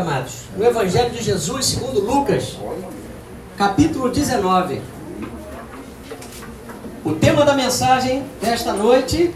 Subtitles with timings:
[0.00, 2.56] amados, no Evangelho de Jesus segundo Lucas,
[3.58, 4.80] capítulo 19.
[7.04, 9.34] O tema da mensagem desta noite,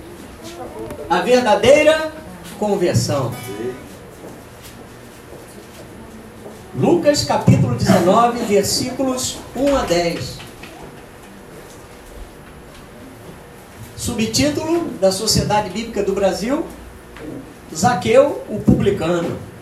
[1.08, 2.11] a verdadeira
[2.58, 3.30] conversão.
[6.75, 10.39] Lucas capítulo 19, versículos 1 a 10.
[13.99, 16.65] Subtítulo da Sociedade Bíblica do Brasil:
[17.75, 19.54] Zaqueu, o publicano.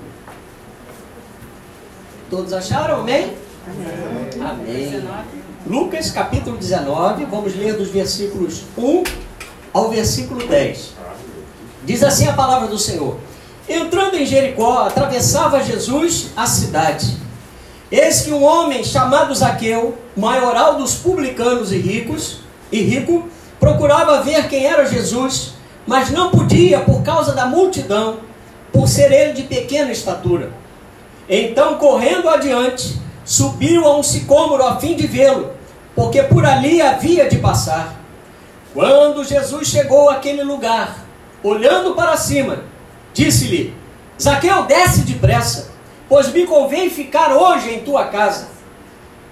[2.32, 3.00] Todos acharam?
[3.00, 3.36] Amém?
[3.68, 4.40] Amém.
[4.42, 5.04] Amém.
[5.66, 9.04] Lucas capítulo 19, vamos ler dos versículos 1
[9.70, 10.94] ao versículo 10.
[11.84, 13.18] Diz assim a palavra do Senhor:
[13.68, 17.18] Entrando em Jericó, atravessava Jesus a cidade.
[17.90, 22.38] Eis que um homem chamado Zaqueu, maioral dos publicanos e ricos,
[22.72, 23.28] e rico,
[23.60, 25.52] procurava ver quem era Jesus,
[25.86, 28.20] mas não podia por causa da multidão,
[28.72, 30.61] por ser ele de pequena estatura.
[31.34, 35.52] Então, correndo adiante, subiu a um sicômoro a fim de vê-lo,
[35.94, 37.96] porque por ali havia de passar.
[38.74, 41.06] Quando Jesus chegou àquele lugar,
[41.42, 42.64] olhando para cima,
[43.14, 43.74] disse-lhe:
[44.20, 45.70] Zaqueu, desce depressa,
[46.06, 48.48] pois me convém ficar hoje em tua casa.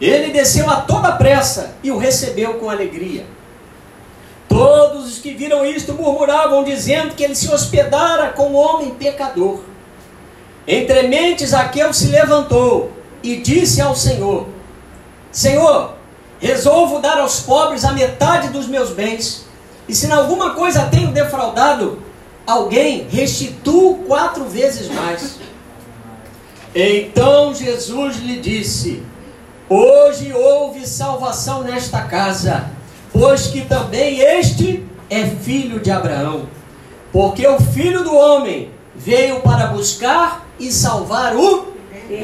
[0.01, 3.27] Ele desceu a toda pressa e o recebeu com alegria.
[4.49, 9.69] Todos os que viram isto murmuravam, dizendo que ele se hospedara com um homem pecador.
[10.73, 12.93] Entre mentes, Zaqueu se levantou
[13.25, 14.47] e disse ao Senhor:
[15.33, 15.95] Senhor,
[16.39, 19.47] resolvo dar aos pobres a metade dos meus bens,
[19.89, 22.01] e se em alguma coisa tenho defraudado
[22.47, 25.41] alguém, restituo quatro vezes mais.
[26.73, 29.03] Então Jesus lhe disse:
[29.69, 32.71] Hoje houve salvação nesta casa,
[33.13, 36.49] pois que também este é filho de Abraão.
[37.11, 41.67] Porque o filho do homem veio para buscar e salvar o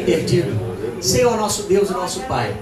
[0.05, 0.57] perdido.
[1.01, 2.55] Senhor nosso Deus e nosso Pai.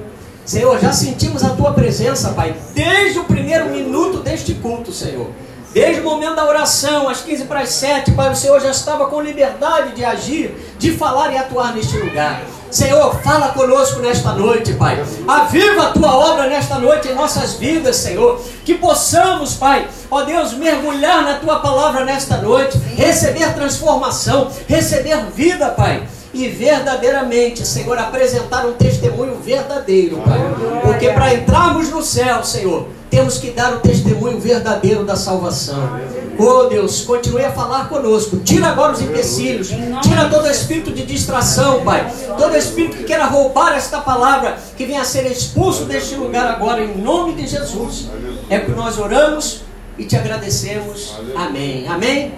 [0.45, 5.29] Senhor, já sentimos a tua presença, Pai, desde o primeiro minuto deste culto, Senhor.
[5.73, 9.07] Desde o momento da oração, às 15 para as 7, Pai, o Senhor já estava
[9.07, 12.43] com liberdade de agir, de falar e atuar neste lugar.
[12.75, 15.01] Senhor, fala conosco nesta noite, Pai.
[15.29, 18.41] Aviva a tua obra nesta noite em nossas vidas, Senhor.
[18.65, 25.69] Que possamos, Pai, ó Deus, mergulhar na tua palavra nesta noite, receber transformação, receber vida,
[25.69, 26.03] Pai
[26.35, 30.41] e verdadeiramente, Senhor, apresentar um testemunho verdadeiro, Pai.
[30.83, 36.01] Porque para entrarmos no céu, Senhor, temos que dar o testemunho verdadeiro da salvação.
[36.37, 38.39] Oh Deus, continue a falar conosco.
[38.39, 39.69] Tira agora os empecilhos.
[40.03, 42.13] Tira todo espírito de distração, Pai.
[42.37, 46.83] Todo espírito que queira roubar esta palavra, que venha a ser expulso deste lugar agora,
[46.83, 48.09] em nome de Jesus.
[48.51, 49.61] É que nós oramos
[49.97, 51.15] e te agradecemos.
[51.37, 51.87] Amém.
[51.87, 52.35] Amém.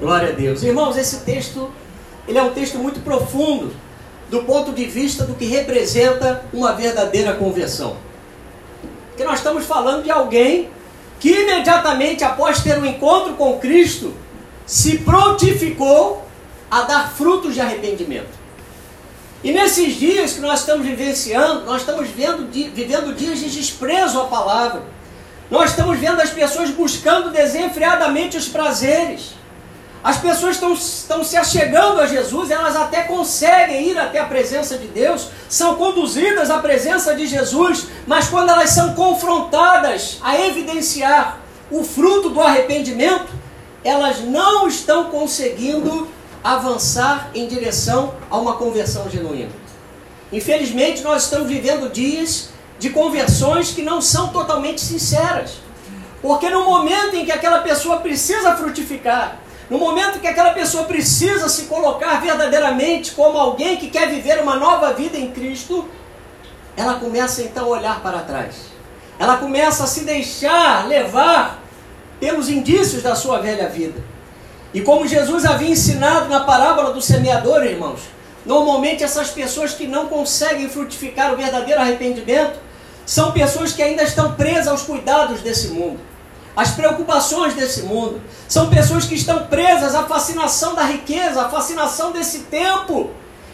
[0.00, 0.64] Glória a Deus.
[0.64, 1.70] Irmãos, esse texto
[2.26, 3.74] ele é um texto muito profundo
[4.30, 7.96] do ponto de vista do que representa uma verdadeira conversão.
[9.08, 10.68] Porque nós estamos falando de alguém
[11.18, 14.12] que imediatamente após ter um encontro com Cristo,
[14.66, 16.26] se prontificou
[16.70, 18.36] a dar frutos de arrependimento.
[19.42, 24.24] E nesses dias que nós estamos vivenciando, nós estamos vendo, vivendo dias de desprezo à
[24.24, 24.82] palavra.
[25.50, 29.34] Nós estamos vendo as pessoas buscando desenfreadamente os prazeres.
[30.02, 34.86] As pessoas estão, se achegando a Jesus, elas até conseguem ir até a presença de
[34.86, 41.40] Deus, são conduzidas à presença de Jesus, mas quando elas são confrontadas a evidenciar
[41.70, 43.32] o fruto do arrependimento,
[43.82, 46.08] elas não estão conseguindo
[46.42, 49.50] avançar em direção a uma conversão genuína.
[50.32, 55.54] Infelizmente, nós estamos vivendo dias de conversões que não são totalmente sinceras.
[56.22, 59.38] Porque no momento em que aquela pessoa precisa frutificar,
[59.68, 64.56] no momento que aquela pessoa precisa se colocar verdadeiramente como alguém que quer viver uma
[64.56, 65.88] nova vida em Cristo,
[66.76, 68.66] ela começa então a olhar para trás.
[69.18, 71.62] Ela começa a se deixar levar
[72.20, 74.00] pelos indícios da sua velha vida.
[74.72, 78.00] E como Jesus havia ensinado na parábola do semeador, irmãos,
[78.44, 82.60] normalmente essas pessoas que não conseguem frutificar o verdadeiro arrependimento
[83.04, 85.98] são pessoas que ainda estão presas aos cuidados desse mundo
[86.56, 88.20] as preocupações desse mundo.
[88.48, 93.10] São pessoas que estão presas à fascinação da riqueza, à fascinação desse tempo,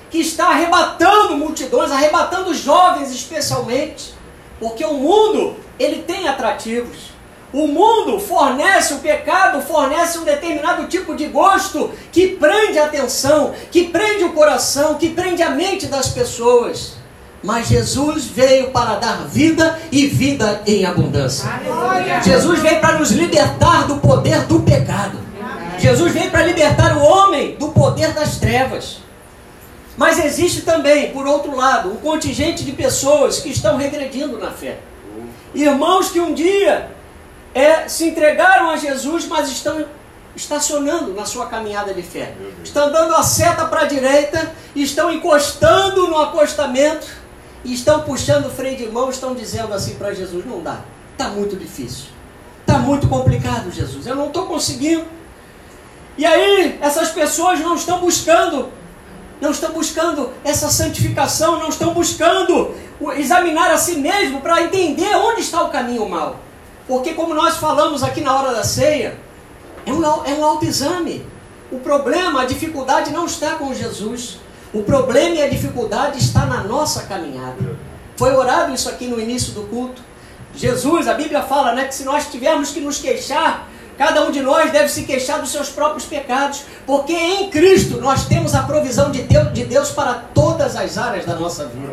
[0.08, 4.14] que está arrebatando multidões, arrebatando jovens especialmente.
[4.60, 7.10] Porque o mundo, ele tem atrativos.
[7.52, 13.52] O mundo fornece, o pecado fornece um determinado tipo de gosto que prende a atenção,
[13.70, 17.01] que prende o coração, que prende a mente das pessoas.
[17.42, 21.50] Mas Jesus veio para dar vida e vida em abundância.
[21.50, 22.22] Aleluia.
[22.22, 25.18] Jesus veio para nos libertar do poder do pecado.
[25.78, 28.98] Jesus veio para libertar o homem do poder das trevas.
[29.96, 34.78] Mas existe também, por outro lado, um contingente de pessoas que estão regredindo na fé.
[35.54, 36.90] Irmãos que um dia
[37.54, 39.84] é, se entregaram a Jesus, mas estão
[40.34, 42.32] estacionando na sua caminhada de fé.
[42.64, 47.06] Estão dando a seta para a direita, estão encostando no acostamento,
[47.64, 50.80] e estão puxando o freio de mão, estão dizendo assim para Jesus: não dá,
[51.12, 52.06] está muito difícil,
[52.60, 55.04] está muito complicado, Jesus, eu não estou conseguindo.
[56.16, 58.68] E aí, essas pessoas não estão buscando,
[59.40, 62.74] não estão buscando essa santificação, não estão buscando
[63.16, 66.36] examinar a si mesmo para entender onde está o caminho mal.
[66.86, 69.18] Porque, como nós falamos aqui na hora da ceia,
[69.86, 71.24] é um, é um autoexame.
[71.70, 74.38] O problema, a dificuldade não está com Jesus.
[74.72, 77.76] O problema e a dificuldade está na nossa caminhada.
[78.16, 80.02] Foi orado isso aqui no início do culto.
[80.54, 83.68] Jesus, a Bíblia fala né, que se nós tivermos que nos queixar,
[83.98, 88.24] Cada um de nós deve se queixar dos seus próprios pecados, porque em Cristo nós
[88.24, 91.92] temos a provisão de Deus, de Deus para todas as áreas da nossa vida.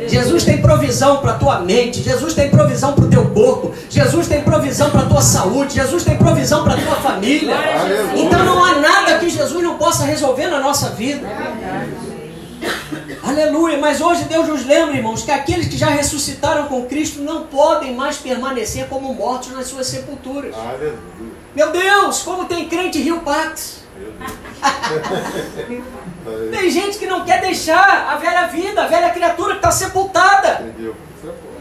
[0.00, 3.74] É Jesus tem provisão para a tua mente, Jesus tem provisão para o teu corpo,
[3.88, 7.54] Jesus tem provisão para a tua saúde, Jesus tem provisão para a tua família.
[8.14, 11.26] Então não há nada que Jesus não possa resolver na nossa vida.
[13.28, 17.46] Aleluia, mas hoje Deus nos lembra, irmãos, que aqueles que já ressuscitaram com Cristo não
[17.46, 20.54] podem mais permanecer como mortos nas suas sepulturas.
[20.56, 20.98] Aleluia.
[21.54, 23.82] Meu Deus, como tem crente Rio Pax.
[26.50, 30.74] tem gente que não quer deixar a velha vida, a velha criatura que está sepultada.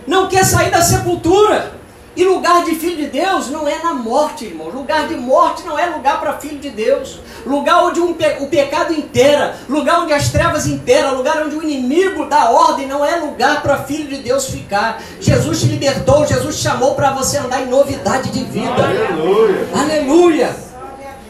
[0.08, 1.77] Não quer sair da sepultura.
[2.18, 4.70] E lugar de filho de Deus não é na morte, irmão.
[4.70, 7.20] Lugar de morte não é lugar para filho de Deus.
[7.46, 11.62] Lugar onde um pe o pecado inteira, lugar onde as trevas imperam, lugar onde o
[11.62, 15.00] inimigo dá ordem, não é lugar para filho de Deus ficar.
[15.22, 18.84] Jesus te libertou, Jesus te chamou para você andar em novidade de vida.
[18.84, 19.68] Aleluia.
[19.76, 20.56] Aleluia.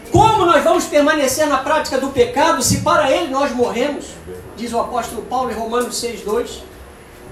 [0.10, 4.06] Como nós vamos permanecer na prática do pecado se para ele nós morremos?
[4.56, 6.62] Diz o apóstolo Paulo em Romanos 6,2.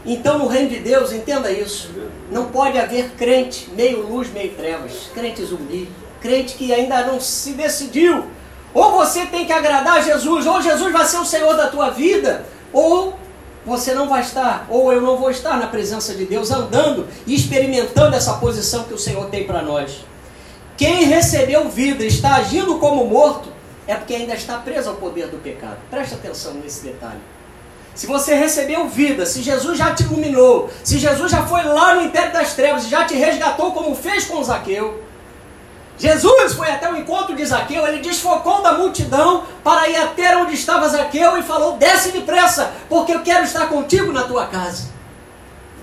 [0.05, 1.89] Então, no reino de Deus, entenda isso.
[2.31, 5.09] Não pode haver crente meio luz, meio trevas.
[5.13, 5.89] Crente zumbi.
[6.21, 8.25] Crente que ainda não se decidiu.
[8.73, 11.89] Ou você tem que agradar a Jesus, ou Jesus vai ser o Senhor da tua
[11.89, 13.17] vida, ou
[13.65, 17.33] você não vai estar, ou eu não vou estar na presença de Deus, andando e
[17.33, 20.05] experimentando essa posição que o Senhor tem para nós.
[20.77, 23.47] Quem recebeu vida e está agindo como morto,
[23.87, 25.77] é porque ainda está preso ao poder do pecado.
[25.89, 27.21] Preste atenção nesse detalhe.
[27.95, 32.01] Se você recebeu vida, se Jesus já te iluminou, se Jesus já foi lá no
[32.01, 35.01] império das trevas e já te resgatou como fez com Zaqueu.
[35.97, 40.53] Jesus foi até o encontro de Zaqueu, ele desfocou da multidão para ir até onde
[40.53, 44.94] estava Zaqueu e falou: Desce depressa, porque eu quero estar contigo na tua casa.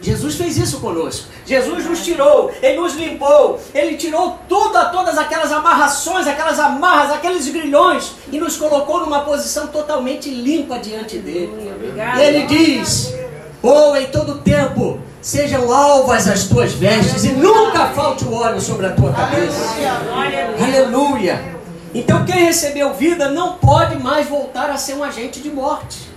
[0.03, 1.29] Jesus fez isso conosco.
[1.47, 7.49] Jesus nos tirou, Ele nos limpou, Ele tirou tudo, todas aquelas amarrações, aquelas amarras, aqueles
[7.49, 11.73] grilhões e nos colocou numa posição totalmente limpa diante dele.
[12.17, 13.15] E Ele diz:
[13.63, 18.87] Oh, em todo tempo sejam alvas as tuas vestes e nunca falte o óleo sobre
[18.87, 19.77] a tua cabeça.
[20.61, 21.41] Aleluia.
[21.95, 26.12] Então quem recebeu vida não pode mais voltar a ser um agente de morte.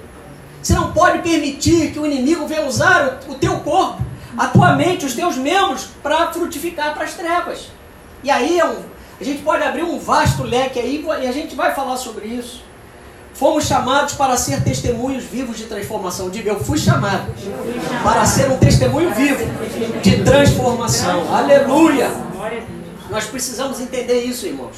[0.66, 4.02] Você não pode permitir que o inimigo venha usar o, teu corpo,
[4.36, 7.68] a tua mente, os teus membros para frutificar para as trevas.
[8.24, 8.80] E aí é um,
[9.22, 12.64] a gente pode abrir um vasto leque aí e a gente vai falar sobre isso.
[13.36, 16.32] Fomos chamados para ser testemunhos vivos de transformação.
[16.32, 17.32] Diga, eu fui chamado
[18.02, 19.46] para ser um testemunho vivo
[20.02, 21.32] de transformação.
[21.32, 22.10] Aleluia!
[23.12, 24.78] Nós precisamos entender isso, irmãos.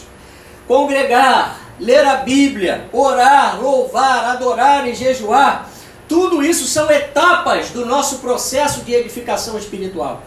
[0.68, 5.77] Congregar, ler a Bíblia, orar, louvar, adorar e jejuar
[6.08, 10.24] tudo isso são etapas do nosso processo de edificação espiritual.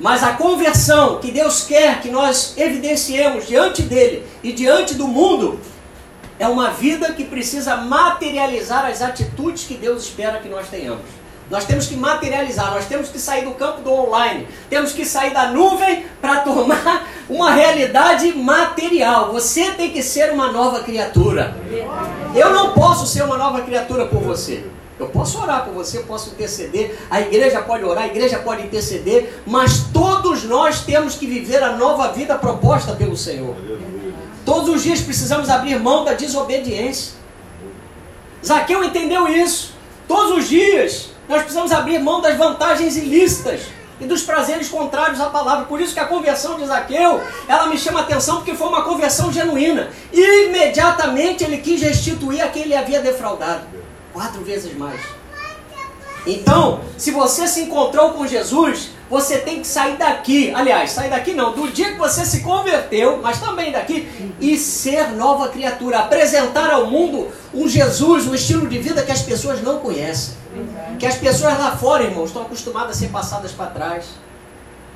[0.00, 5.60] Mas a conversão que Deus quer que nós evidenciemos diante dele e diante do mundo
[6.38, 11.04] é uma vida que precisa materializar as atitudes que Deus espera que nós tenhamos.
[11.50, 15.32] Nós temos que materializar, nós temos que sair do campo do online, temos que sair
[15.32, 19.30] da nuvem para tomar uma realidade material.
[19.32, 21.54] Você tem que ser uma nova criatura.
[22.34, 24.64] Eu não posso ser uma nova criatura por você.
[24.98, 29.42] Eu posso orar por você, posso interceder, a igreja pode orar, a igreja pode interceder,
[29.44, 33.56] mas todos nós temos que viver a nova vida proposta pelo Senhor.
[34.44, 37.14] Todos os dias precisamos abrir mão da desobediência.
[38.44, 39.72] Zaqueu entendeu isso.
[40.06, 43.62] Todos os dias nós precisamos abrir mão das vantagens ilícitas
[44.00, 45.64] e dos prazeres contrários à palavra.
[45.64, 48.82] Por isso que a conversão de Zaqueu, ela me chama a atenção porque foi uma
[48.82, 49.88] conversão genuína.
[50.12, 53.83] Imediatamente ele quis restituir a quem ele havia defraudado
[54.14, 55.00] quatro vezes mais.
[56.26, 60.54] Então, se você se encontrou com Jesus, você tem que sair daqui.
[60.54, 64.08] Aliás, sair daqui não, do dia que você se converteu, mas também daqui,
[64.40, 65.98] e ser nova criatura.
[65.98, 70.34] Apresentar ao mundo um Jesus, um estilo de vida que as pessoas não conhecem.
[70.98, 74.06] Que as pessoas lá fora, irmãos, estão acostumadas a ser passadas para trás.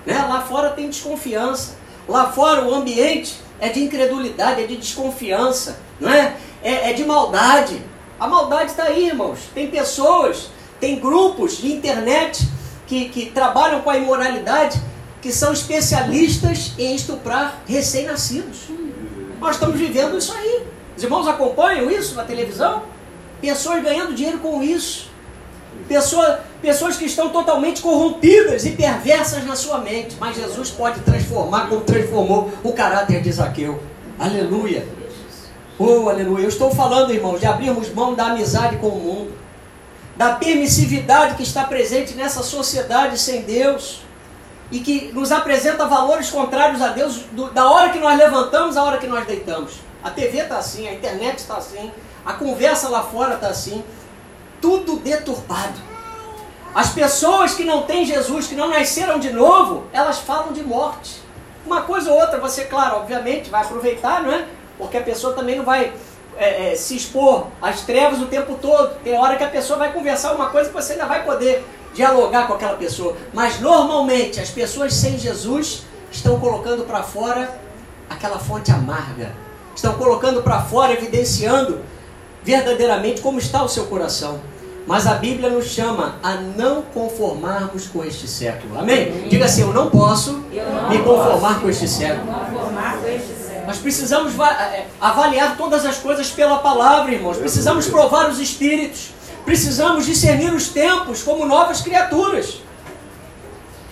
[0.06, 0.16] Né?
[0.16, 1.76] Lá fora tem desconfiança.
[2.08, 6.36] Lá fora o ambiente é de incredulidade, é de desconfiança, não é?
[6.62, 7.82] É, é de maldade.
[8.18, 9.38] A maldade está aí, irmãos.
[9.54, 12.48] Tem pessoas, tem grupos de internet
[12.86, 14.80] que, que trabalham com a imoralidade,
[15.22, 18.68] que são especialistas em estuprar recém-nascidos.
[19.40, 20.64] Nós estamos vivendo isso aí.
[20.96, 22.82] Os irmãos acompanham isso na televisão?
[23.40, 25.08] Pessoas ganhando dinheiro com isso.
[25.86, 30.16] Pessoa, pessoas que estão totalmente corrompidas e perversas na sua mente.
[30.18, 33.80] Mas Jesus pode transformar como transformou o caráter de Zaqueu.
[34.18, 34.97] Aleluia.
[35.78, 36.42] Oh, aleluia.
[36.42, 39.38] Eu estou falando, irmãos, de abrirmos mão da amizade com o mundo
[40.18, 44.00] da permissividade que está presente nessa sociedade sem Deus
[44.68, 48.82] e que nos apresenta valores contrários a Deus do, da hora que nós levantamos à
[48.82, 49.74] hora que nós deitamos.
[50.02, 51.92] A TV está assim, a internet está assim,
[52.26, 53.84] a conversa lá fora está assim,
[54.60, 55.80] tudo deturpado.
[56.74, 61.22] As pessoas que não têm Jesus, que não nasceram de novo, elas falam de morte.
[61.64, 64.46] Uma coisa ou outra, você, claro, obviamente, vai aproveitar, não é?
[64.78, 65.92] Porque a pessoa também não vai
[66.38, 68.94] é, é, se expor às trevas o tempo todo.
[69.02, 72.46] Tem hora que a pessoa vai conversar uma coisa que você ainda vai poder dialogar
[72.46, 73.16] com aquela pessoa.
[73.34, 77.58] Mas normalmente as pessoas sem Jesus estão colocando para fora
[78.08, 79.32] aquela fonte amarga.
[79.74, 81.80] Estão colocando para fora, evidenciando
[82.42, 84.40] verdadeiramente como está o seu coração.
[84.86, 88.78] Mas a Bíblia nos chama a não conformarmos com este século.
[88.78, 89.28] Amém?
[89.28, 92.32] Diga assim: eu não posso eu não me conformar posso com este século.
[93.68, 97.36] Nós precisamos é, avaliar todas as coisas pela palavra, irmãos.
[97.36, 99.10] Precisamos provar os espíritos.
[99.44, 102.62] Precisamos discernir os tempos como novas criaturas.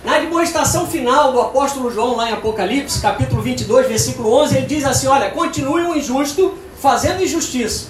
[0.03, 4.83] Na admoestação final do apóstolo João, lá em Apocalipse, capítulo 22, versículo 11, ele diz
[4.83, 7.89] assim: Olha, continue o injusto fazendo injustiça.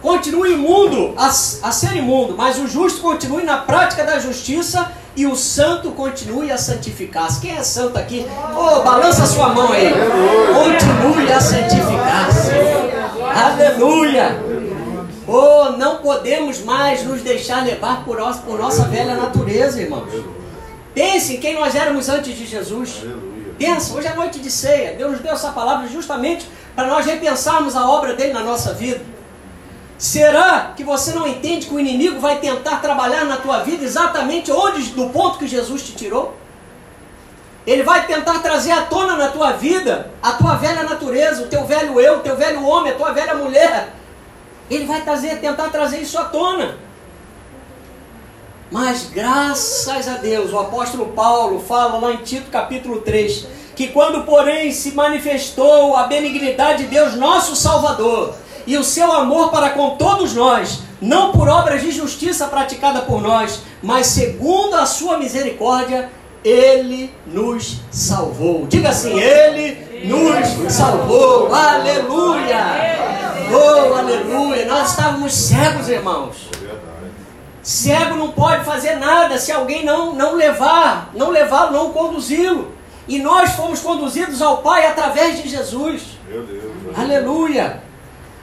[0.00, 1.30] Continue imundo a, a
[1.72, 6.56] ser imundo, mas o justo continue na prática da justiça e o santo continue a
[6.56, 7.40] santificar-se.
[7.40, 8.24] Quem é santo aqui?
[8.56, 9.92] Oh, balança sua mão aí.
[10.54, 12.52] Continue a santificar-se.
[13.34, 14.40] Aleluia.
[15.26, 20.08] Oh, não podemos mais nos deixar levar por, por nossa velha natureza, irmãos.
[20.94, 23.02] Pense em quem nós éramos antes de Jesus.
[23.58, 24.94] Pensa, hoje é noite de ceia.
[24.96, 29.00] Deus nos deu essa palavra justamente para nós repensarmos a obra dele na nossa vida.
[29.98, 34.52] Será que você não entende que o inimigo vai tentar trabalhar na tua vida exatamente
[34.52, 36.36] onde, do ponto que Jesus te tirou?
[37.66, 41.64] Ele vai tentar trazer à tona na tua vida a tua velha natureza, o teu
[41.64, 43.92] velho eu, o teu velho homem, a tua velha mulher.
[44.70, 46.78] Ele vai trazer, tentar trazer isso à tona.
[48.70, 54.24] Mas graças a Deus, o apóstolo Paulo fala lá em Tito capítulo 3, que quando
[54.24, 58.34] porém se manifestou a benignidade de Deus, nosso Salvador,
[58.68, 63.22] e o seu amor para com todos nós, não por obras de justiça praticada por
[63.22, 66.10] nós, mas segundo a sua misericórdia,
[66.44, 68.66] ele nos salvou.
[68.66, 71.50] Diga assim: Ele nos salvou.
[71.50, 72.58] Aleluia!
[73.50, 74.66] Oh, aleluia!
[74.66, 76.36] Nós estávamos cegos, irmãos.
[77.62, 82.70] Cego não pode fazer nada se alguém não, não levar, não levá-lo, não conduzi-lo.
[83.08, 86.02] E nós fomos conduzidos ao Pai através de Jesus.
[86.94, 87.87] Aleluia!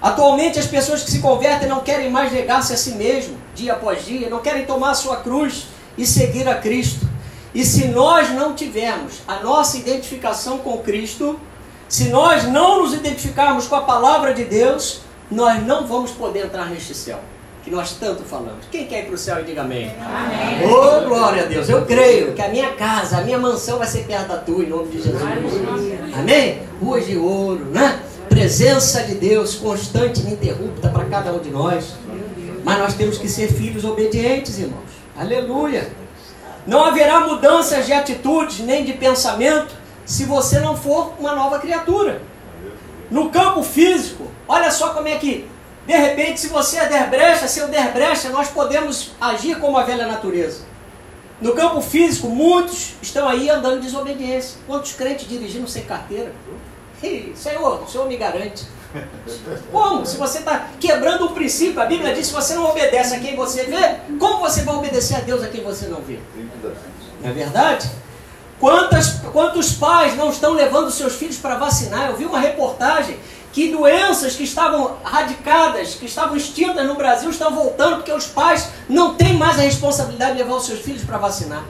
[0.02, 4.06] Atualmente as pessoas que se convertem não querem mais negar-se a si mesmo, dia após
[4.06, 7.08] dia, não querem tomar a sua cruz e seguir a Cristo.
[7.54, 11.40] E se nós não tivermos a nossa identificação com Cristo,
[11.88, 16.70] se nós não nos identificarmos com a palavra de Deus, nós não vamos poder entrar
[16.70, 17.20] neste céu
[17.66, 18.64] que nós tanto falamos.
[18.72, 19.92] Quem quer ir para o céu e diga amém?
[20.00, 20.72] Amém.
[20.72, 21.68] Oh, glória a Deus.
[21.68, 24.70] Eu creio que a minha casa, a minha mansão vai ser perto da tua, em
[24.70, 25.20] nome de Jesus.
[26.16, 26.62] Amém?
[26.80, 28.02] Ruas de ouro, né?
[28.46, 31.96] Presença de Deus constante ininterrupta para cada um de nós.
[32.64, 34.92] Mas nós temos que ser filhos obedientes, irmãos.
[35.18, 35.90] Aleluia.
[36.68, 39.74] Não haverá mudanças de atitudes nem de pensamento
[40.06, 42.22] se você não for uma nova criatura.
[43.10, 45.50] No campo físico, olha só como é que,
[45.88, 49.76] de repente, se você é der brecha, se eu der brecha, nós podemos agir como
[49.76, 50.66] a velha natureza.
[51.42, 54.60] No campo físico, muitos estão aí andando em desobediência.
[54.68, 56.32] Quantos crentes dirigindo sem carteira?
[57.36, 58.66] Senhor, o Senhor me garante.
[59.72, 60.06] Como?
[60.06, 63.36] Se você está quebrando um princípio, a Bíblia diz: que você não obedece a quem
[63.36, 66.20] você vê, como você vai obedecer a Deus a quem você não vê?
[67.22, 67.90] Não é verdade?
[68.60, 72.10] Quantas, quantos pais não estão levando seus filhos para vacinar?
[72.10, 73.20] Eu vi uma reportagem
[73.52, 78.70] que doenças que estavam radicadas, que estavam extintas no Brasil, estão voltando porque os pais
[78.88, 81.64] não têm mais a responsabilidade de levar os seus filhos para vacinar.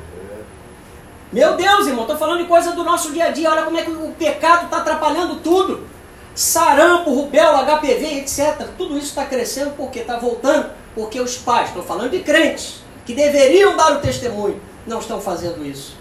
[1.32, 3.50] Meu Deus, irmão, estou falando de coisa do nosso dia a dia.
[3.50, 5.88] Olha como é que o pecado está atrapalhando tudo.
[6.34, 8.68] Sarampo, rubéola, HPV, etc.
[8.78, 10.70] Tudo isso está crescendo porque está voltando.
[10.94, 15.66] Porque os pais, estou falando de crentes, que deveriam dar o testemunho, não estão fazendo
[15.66, 15.96] isso.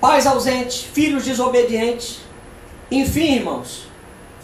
[0.00, 2.20] Pais ausentes, filhos desobedientes.
[2.90, 3.88] Enfim, irmãos,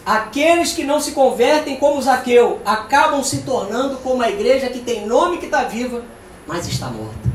[0.05, 5.05] aqueles que não se convertem como Zaqueu acabam se tornando como a igreja que tem
[5.05, 6.03] nome que está viva,
[6.45, 7.31] mas está morta.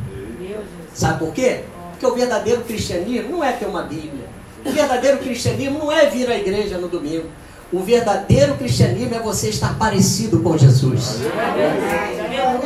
[0.94, 1.64] Sabe por quê?
[1.96, 4.26] Porque o verdadeiro cristianismo não é ter uma Bíblia.
[4.62, 7.26] O verdadeiro cristianismo não é vir à igreja no domingo.
[7.72, 11.20] O verdadeiro cristianismo é você estar parecido com Jesus.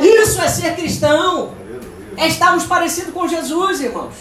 [0.01, 1.53] Isso é ser cristão.
[2.17, 4.13] É estarmos parecidos com Jesus, irmãos.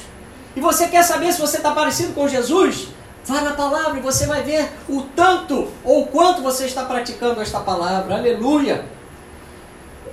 [0.55, 2.89] E você quer saber se você está parecido com Jesus?
[3.25, 7.41] Vá na palavra e você vai ver o tanto ou o quanto você está praticando
[7.41, 8.15] esta palavra.
[8.15, 8.85] Aleluia.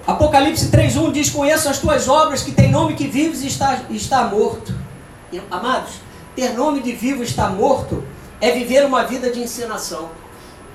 [0.08, 4.24] Apocalipse 3.1 diz: Conheço as tuas obras, que tem nome que vives e está, está
[4.24, 4.87] morto.
[5.51, 5.96] Amados,
[6.36, 8.03] ter nome de vivo e estar morto
[8.39, 10.10] é viver uma vida de ensinação,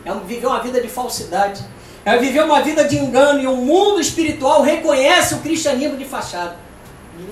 [0.05, 1.65] é viver uma vida de falsidade,
[2.05, 6.57] é viver uma vida de engano e o mundo espiritual reconhece o cristianismo de fachada.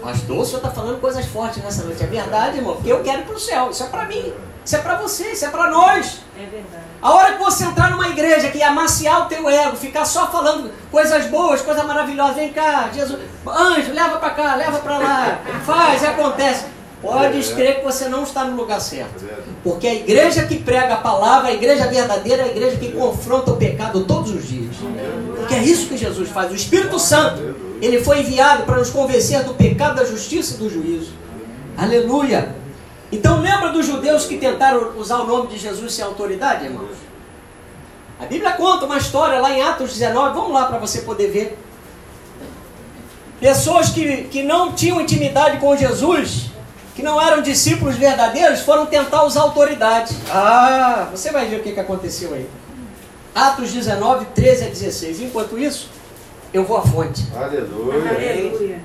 [0.01, 2.03] Pastor, o senhor está falando coisas fortes nessa noite.
[2.03, 3.71] É verdade, irmão, porque eu quero ir para o céu.
[3.71, 4.33] Isso é para mim.
[4.65, 6.21] Isso é para você, isso é para nós.
[6.39, 6.85] É verdade.
[7.03, 10.71] A hora que você entrar numa igreja que amaciar o teu ego, ficar só falando
[10.91, 16.05] coisas boas, coisas maravilhosas, vem cá, Jesus, anjo, leva para cá, leva para lá, faz
[16.05, 16.67] acontece.
[17.03, 19.25] Pode crer que você não está no lugar certo.
[19.65, 23.53] Porque a igreja que prega a palavra, a igreja verdadeira, é a igreja que confronta
[23.53, 24.77] o pecado todos os dias.
[25.37, 26.53] Porque é isso que Jesus faz.
[26.53, 30.69] O Espírito Santo, ele foi enviado para nos convencer do pecado, da justiça e do
[30.69, 31.13] juízo.
[31.77, 32.55] Aleluia.
[33.11, 36.97] Então lembra dos judeus que tentaram usar o nome de Jesus sem autoridade, irmãos?
[38.21, 41.59] A Bíblia conta uma história lá em Atos 19, vamos lá para você poder ver.
[43.41, 46.51] Pessoas que, que não tinham intimidade com Jesus,
[46.95, 50.15] que não eram discípulos verdadeiros, foram tentar usar autoridade.
[50.31, 52.49] Ah, você vai ver o que, que aconteceu aí.
[53.35, 55.21] Atos 19, 13 a 16.
[55.23, 55.89] Enquanto isso,
[56.53, 57.27] eu vou à fonte.
[57.35, 58.11] Aleluia.
[58.11, 58.81] Aleluia.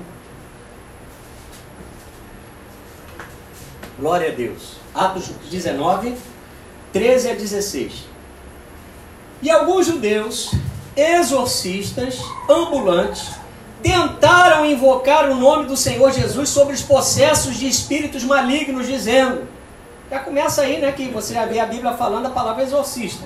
[3.98, 4.76] Glória a Deus.
[4.94, 6.14] Atos 19,
[6.92, 8.06] 13 a 16.
[9.42, 10.52] E alguns judeus,
[10.96, 13.32] exorcistas, ambulantes,
[13.82, 19.46] tentaram invocar o nome do Senhor Jesus sobre os processos de espíritos malignos, dizendo.
[20.10, 20.92] Já começa aí, né?
[20.92, 23.24] Que você já vê a Bíblia falando a palavra exorcista.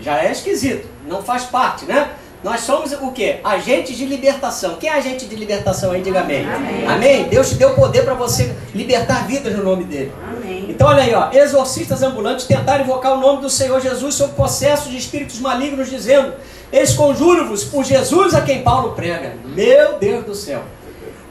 [0.00, 2.10] Já é esquisito, não faz parte, né?
[2.42, 3.36] Nós somos o que?
[3.44, 4.76] Agentes de libertação.
[4.76, 6.00] Quem é agente de libertação aí?
[6.00, 6.48] Diga amém.
[6.48, 6.86] Amém.
[6.86, 7.24] Amém?
[7.24, 10.10] Deus te deu poder para você libertar vidas no nome dele.
[10.26, 10.64] Amém.
[10.70, 14.88] Então olha aí, ó, exorcistas ambulantes tentaram invocar o nome do Senhor Jesus sob processo
[14.88, 16.32] de espíritos malignos, dizendo:
[16.72, 19.34] Esconjuro-vos por Jesus a quem Paulo prega.
[19.44, 20.62] Meu Deus do céu.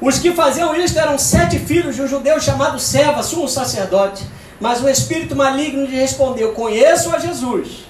[0.02, 4.26] Os que faziam isto eram sete filhos de um judeu chamado Seva, sumo sacerdote.
[4.60, 7.90] Mas o espírito maligno lhe respondeu: Conheço a Jesus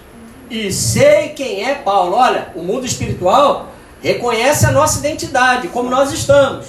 [0.49, 2.15] e sei quem é Paulo.
[2.15, 3.69] Olha, o mundo espiritual
[4.01, 6.67] reconhece a nossa identidade, como nós estamos.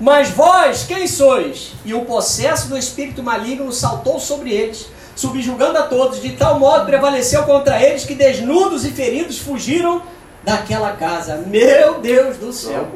[0.00, 1.72] Mas vós, quem sois?
[1.84, 4.86] E o processo do espírito maligno saltou sobre eles,
[5.22, 10.02] subjugando a todos, de tal modo prevaleceu contra eles que desnudos e feridos fugiram
[10.42, 11.36] daquela casa.
[11.46, 12.88] Meu Deus do céu!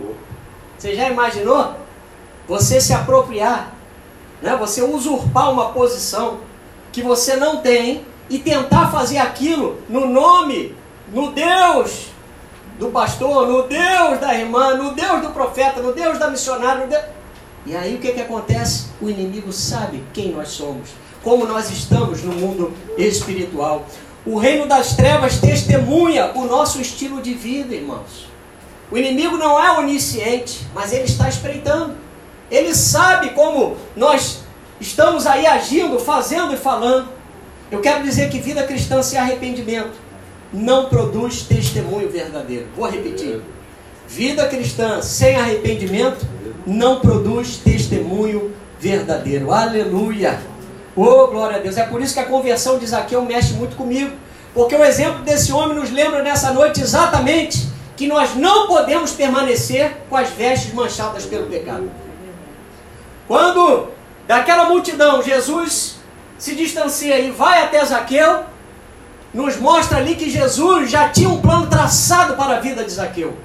[0.77, 1.75] Você já imaginou?
[2.49, 3.73] Você se apropriar,
[4.43, 4.57] né?
[4.57, 6.41] você usurpar uma posição
[6.93, 10.75] que você não tem e tentar fazer aquilo no nome,
[11.13, 12.09] no Deus
[12.77, 16.85] do pastor, no Deus da irmã, no Deus do profeta, no Deus da missionária.
[16.85, 17.05] no Deus-
[17.65, 18.86] E aí o que, que acontece?
[19.01, 20.91] O inimigo sabe quem nós somos,
[21.23, 23.87] como nós estamos no mundo espiritual.
[24.25, 28.27] O reino das trevas testemunha o nosso estilo de vida, irmãos.
[28.91, 31.95] O inimigo não é onisciente, mas ele está espreitando.
[32.51, 34.41] Ele sabe como nós
[34.81, 37.09] estamos aí agindo, fazendo e falando.
[37.71, 39.93] Eu quero dizer que vida cristã sem arrependimento
[40.53, 42.67] não produz testemunho verdadeiro.
[42.77, 43.41] Vou repetir.
[44.09, 46.25] Vida cristã sem arrependimento
[46.65, 48.66] não produz testemunho verdadeiro.
[49.53, 50.39] Aleluia.
[50.95, 51.77] Oh, glória a Deus.
[51.77, 54.13] É por isso que a conversão de Zaqueu mexe muito comigo.
[54.55, 59.97] Porque o exemplo desse homem nos lembra nessa noite exatamente que nós não podemos permanecer
[60.09, 61.91] com as vestes manchadas pelo pecado.
[63.29, 63.89] Quando
[64.27, 65.97] daquela multidão Jesus
[66.39, 68.45] se distancia e vai até Zaqueu,
[69.33, 73.37] nos mostra ali que Jesus já tinha um plano traçado para a vida de Zaqueu.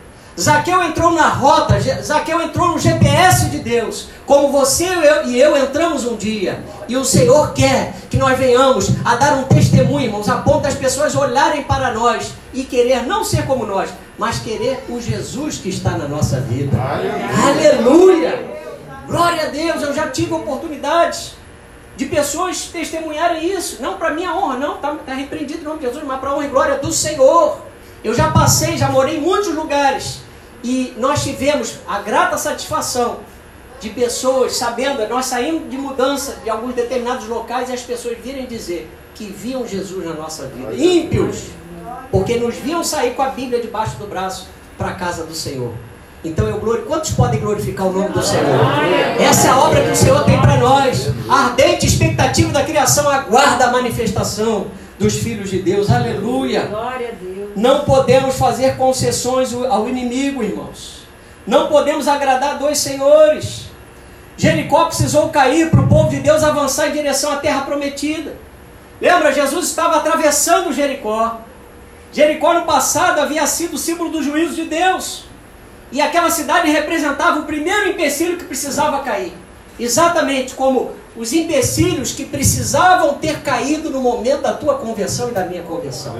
[0.41, 5.39] Zaqueu entrou na rota, Zaqueu entrou no GPS de Deus, como você e eu, e
[5.39, 6.63] eu entramos um dia.
[6.89, 10.73] E o Senhor quer que nós venhamos a dar um testemunho, irmãos, a ponto das
[10.73, 15.69] pessoas olharem para nós e querer não ser como nós, mas querer o Jesus que
[15.69, 16.75] está na nossa vida.
[16.75, 18.59] Aleluia!
[19.05, 21.33] Glória a Deus, eu já tive oportunidades
[21.95, 23.79] de pessoas testemunharem isso.
[23.79, 26.35] Não para minha honra, não, está tá repreendido em nome de Jesus, mas para a
[26.35, 27.59] honra e glória do Senhor.
[28.03, 30.30] Eu já passei, já morei em muitos lugares.
[30.63, 33.19] E nós tivemos a grata satisfação
[33.79, 38.45] de pessoas, sabendo, nós saímos de mudança de alguns determinados locais e as pessoas virem
[38.45, 40.73] dizer que viam Jesus na nossa vida.
[40.73, 41.47] Ímpios,
[42.11, 44.47] porque nos viam sair com a Bíblia debaixo do braço
[44.77, 45.73] para a casa do Senhor.
[46.23, 46.89] Então eu glorifico.
[46.89, 48.59] Quantos podem glorificar o nome do Senhor?
[49.19, 51.09] Essa é a obra que o Senhor tem para nós.
[51.27, 54.67] A ardente expectativa da criação aguarda a manifestação
[54.99, 55.89] dos filhos de Deus.
[55.89, 56.69] Aleluia.
[57.55, 61.01] Não podemos fazer concessões ao inimigo, irmãos.
[61.45, 63.71] Não podemos agradar dois senhores.
[64.37, 68.35] Jericó precisou cair para o povo de Deus avançar em direção à terra prometida.
[68.99, 71.41] Lembra, Jesus estava atravessando Jericó.
[72.11, 75.25] Jericó no passado havia sido símbolo do juízo de Deus.
[75.91, 79.33] E aquela cidade representava o primeiro empecilho que precisava cair.
[79.79, 85.45] Exatamente como os empecilhos que precisavam ter caído no momento da tua conversão e da
[85.45, 86.15] minha conversão.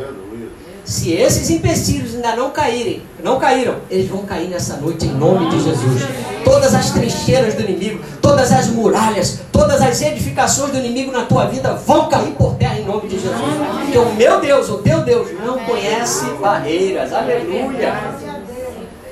[0.84, 5.50] Se esses empecilhos ainda não caírem, não caíram, eles vão cair nessa noite em nome
[5.50, 6.02] de Jesus.
[6.44, 11.46] Todas as trincheiras do inimigo, todas as muralhas, todas as edificações do inimigo na tua
[11.46, 13.42] vida vão cair por terra em nome de Jesus.
[13.80, 17.14] Porque o meu Deus, o teu Deus, não conhece barreiras.
[17.14, 17.94] Aleluia.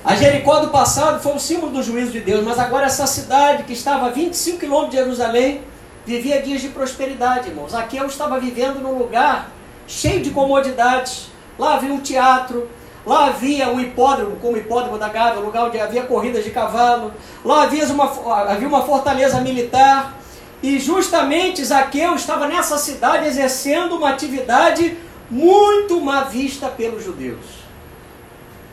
[0.04, 3.64] A Jericó do passado foi um símbolo do juízo de Deus, mas agora essa cidade
[3.64, 5.62] que estava a 25 quilômetros de Jerusalém
[6.04, 7.76] vivia dias de prosperidade, irmãos.
[7.76, 9.52] Aqui eu estava vivendo num lugar
[9.86, 11.29] cheio de comodidades
[11.60, 12.70] Lá havia um teatro,
[13.06, 17.12] lá havia um hipódromo, como o hipódromo da Gávea, lugar onde havia corridas de cavalo,
[17.44, 18.06] lá havia uma,
[18.50, 20.18] havia uma fortaleza militar,
[20.64, 24.98] e justamente Zaqueu estava nessa cidade exercendo uma atividade
[25.30, 27.46] muito má vista pelos judeus.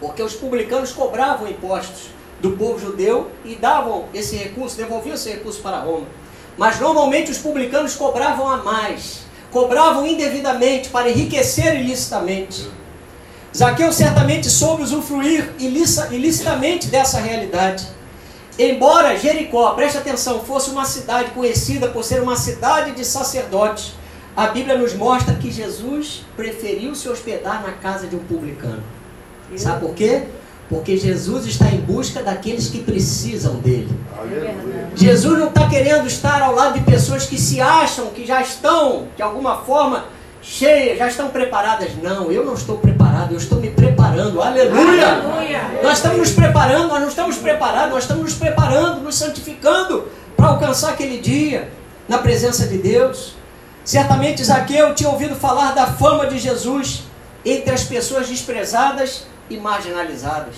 [0.01, 5.61] Porque os publicanos cobravam impostos do povo judeu e davam esse recurso, devolviam esse recurso
[5.61, 6.07] para Roma.
[6.57, 9.25] Mas normalmente os publicanos cobravam a mais
[9.56, 12.68] cobravam indevidamente para enriquecer ilicitamente.
[13.56, 17.86] Zaqueu certamente soube usufruir ilicitamente dessa realidade.
[18.58, 23.94] Embora Jericó, preste atenção, fosse uma cidade conhecida por ser uma cidade de sacerdotes,
[24.36, 28.84] a Bíblia nos mostra que Jesus preferiu se hospedar na casa de um publicano.
[29.56, 30.24] Sabe por quê?
[30.68, 33.88] Porque Jesus está em busca daqueles que precisam dele.
[34.96, 39.07] Jesus não está querendo estar ao lado de pessoas que se acham que já estão,
[39.14, 40.07] de alguma forma,
[40.42, 41.90] cheias, já estão preparadas.
[42.02, 44.42] Não, eu não estou preparado, eu estou me preparando.
[44.42, 45.07] Aleluia!
[45.07, 45.81] Aleluia.
[45.83, 50.46] Nós estamos nos preparando, nós não estamos preparados, nós estamos nos preparando, nos santificando para
[50.46, 51.70] alcançar aquele dia
[52.09, 53.35] na presença de Deus.
[53.85, 57.05] Certamente Zaqueu tinha ouvido falar da fama de Jesus
[57.44, 60.54] entre as pessoas desprezadas e marginalizadas.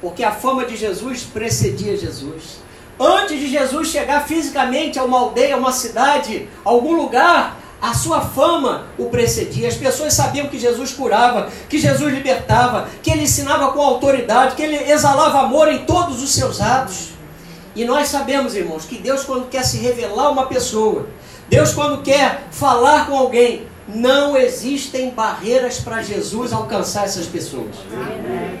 [0.00, 2.58] Porque a fama de Jesus precedia Jesus.
[2.98, 7.94] Antes de Jesus chegar fisicamente a uma aldeia, a uma cidade, a algum lugar, a
[7.94, 9.68] sua fama o precedia.
[9.68, 14.62] As pessoas sabiam que Jesus curava, que Jesus libertava, que ele ensinava com autoridade, que
[14.62, 17.10] ele exalava amor em todos os seus atos.
[17.74, 21.06] E nós sabemos, irmãos, que Deus, quando quer se revelar uma pessoa,
[21.48, 27.74] Deus, quando quer falar com alguém, não existem barreiras para Jesus alcançar essas pessoas.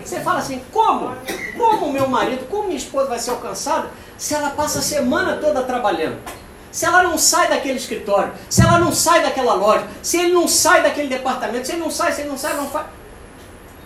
[0.04, 1.14] Você fala assim: como?
[1.56, 5.62] Como meu marido, como minha esposa vai ser alcançada se ela passa a semana toda
[5.62, 6.18] trabalhando?
[6.70, 10.46] Se ela não sai daquele escritório, se ela não sai daquela loja, se ele não
[10.46, 12.86] sai daquele departamento, se ele não sai, se ele não sai, não faz.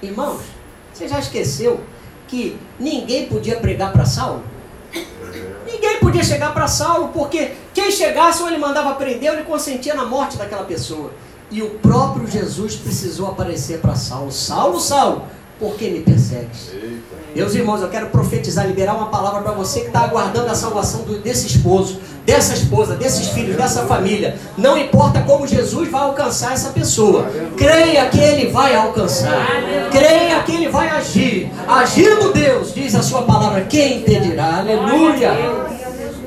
[0.02, 0.42] Irmãos,
[0.92, 1.80] você já esqueceu
[2.28, 4.42] que ninguém podia pregar para Saulo?
[5.66, 9.94] Ninguém podia chegar para Saulo, porque quem chegasse ou ele mandava prender ou ele consentia
[9.94, 11.10] na morte daquela pessoa.
[11.50, 14.32] E o próprio Jesus precisou aparecer para Saulo.
[14.32, 15.22] Saulo, Saulo,
[15.58, 16.72] por que me persegues?
[16.72, 17.24] Eita.
[17.34, 21.02] Meus irmãos, eu quero profetizar, liberar uma palavra para você que está aguardando a salvação
[21.02, 24.38] do, desse esposo, dessa esposa, desses filhos, dessa família.
[24.56, 27.28] Não importa como Jesus vai alcançar essa pessoa.
[27.56, 29.46] Creia que Ele vai alcançar.
[29.90, 31.50] Creia que Ele vai agir.
[31.66, 34.58] Agindo Deus, diz a sua palavra, quem impedirá?
[34.58, 35.63] Aleluia.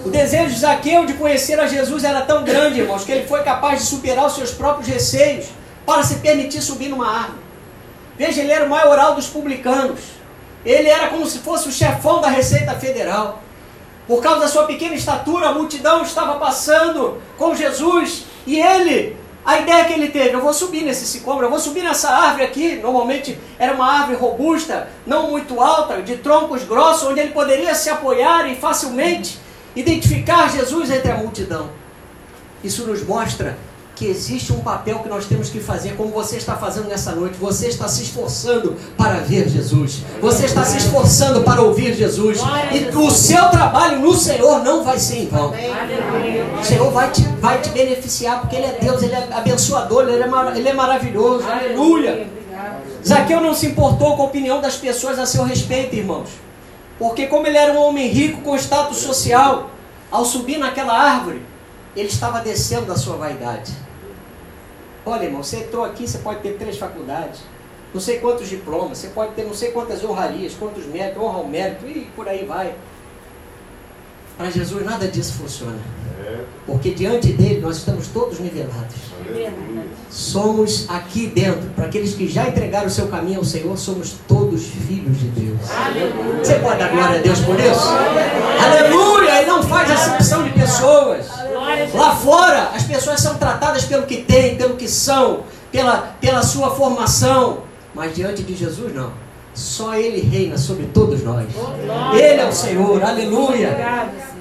[0.07, 3.43] O desejo de Zaqueu de conhecer a Jesus era tão grande, irmãos, que ele foi
[3.43, 5.47] capaz de superar os seus próprios receios
[5.85, 7.39] para se permitir subir numa árvore.
[8.17, 9.99] Veja, ele era o maioral dos publicanos.
[10.63, 13.43] Ele era como se fosse o chefão da Receita Federal.
[14.07, 19.59] Por causa da sua pequena estatura, a multidão estava passando com Jesus e ele, a
[19.59, 22.77] ideia que ele teve, eu vou subir nesse sicômoro, eu vou subir nessa árvore aqui.
[22.77, 27.89] Normalmente era uma árvore robusta, não muito alta, de troncos grossos, onde ele poderia se
[27.89, 29.45] apoiar e facilmente
[29.79, 31.69] identificar Jesus entre a multidão.
[32.63, 33.57] Isso nos mostra
[33.95, 37.35] que existe um papel que nós temos que fazer, como você está fazendo nessa noite.
[37.39, 40.03] Você está se esforçando para ver Jesus.
[40.21, 42.39] Você está se esforçando para ouvir Jesus.
[42.71, 45.51] E o seu trabalho no Senhor não vai ser em vão.
[45.51, 50.21] O Senhor vai te, vai te beneficiar, porque Ele é Deus, Ele é abençoador, Ele
[50.21, 51.43] é, ele é maravilhoso.
[51.47, 52.27] Aleluia.
[53.05, 56.46] Zaqueu não se importou com a opinião das pessoas a seu respeito, irmãos.
[56.97, 59.69] Porque como ele era um homem rico com status social,
[60.09, 61.43] ao subir naquela árvore,
[61.95, 63.73] ele estava descendo da sua vaidade.
[65.05, 67.41] Olha, irmão, você entrou aqui, você pode ter três faculdades,
[67.93, 71.47] não sei quantos diplomas, você pode ter não sei quantas honrarias, quantos méritos, honra ao
[71.47, 72.75] mérito, e por aí vai.
[74.37, 75.79] Para Jesus nada disso funciona.
[76.65, 78.95] Porque diante dele nós estamos todos nivelados.
[80.09, 84.65] Somos aqui dentro, para aqueles que já entregaram o seu caminho ao Senhor, somos todos
[84.65, 85.59] filhos de Deus.
[86.41, 87.87] Você pode dar glória a Deus por isso?
[88.63, 89.41] Aleluia!
[89.41, 91.27] E não faz acepção de pessoas.
[91.93, 96.71] Lá fora, as pessoas são tratadas pelo que têm, pelo que são, pela, pela sua
[96.71, 97.63] formação.
[97.93, 99.11] Mas diante de Jesus, não.
[99.57, 101.47] Só Ele reina sobre todos nós.
[102.13, 103.03] Ele é o Senhor.
[103.03, 103.75] Aleluia.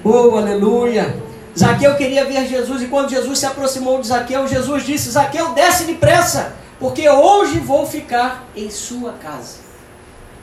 [0.03, 1.17] Oh, aleluia.
[1.57, 5.85] Zaqueu queria ver Jesus e quando Jesus se aproximou de Zaqueu, Jesus disse: Zaqueu, desce
[5.85, 9.57] depressa, porque hoje vou ficar em sua casa.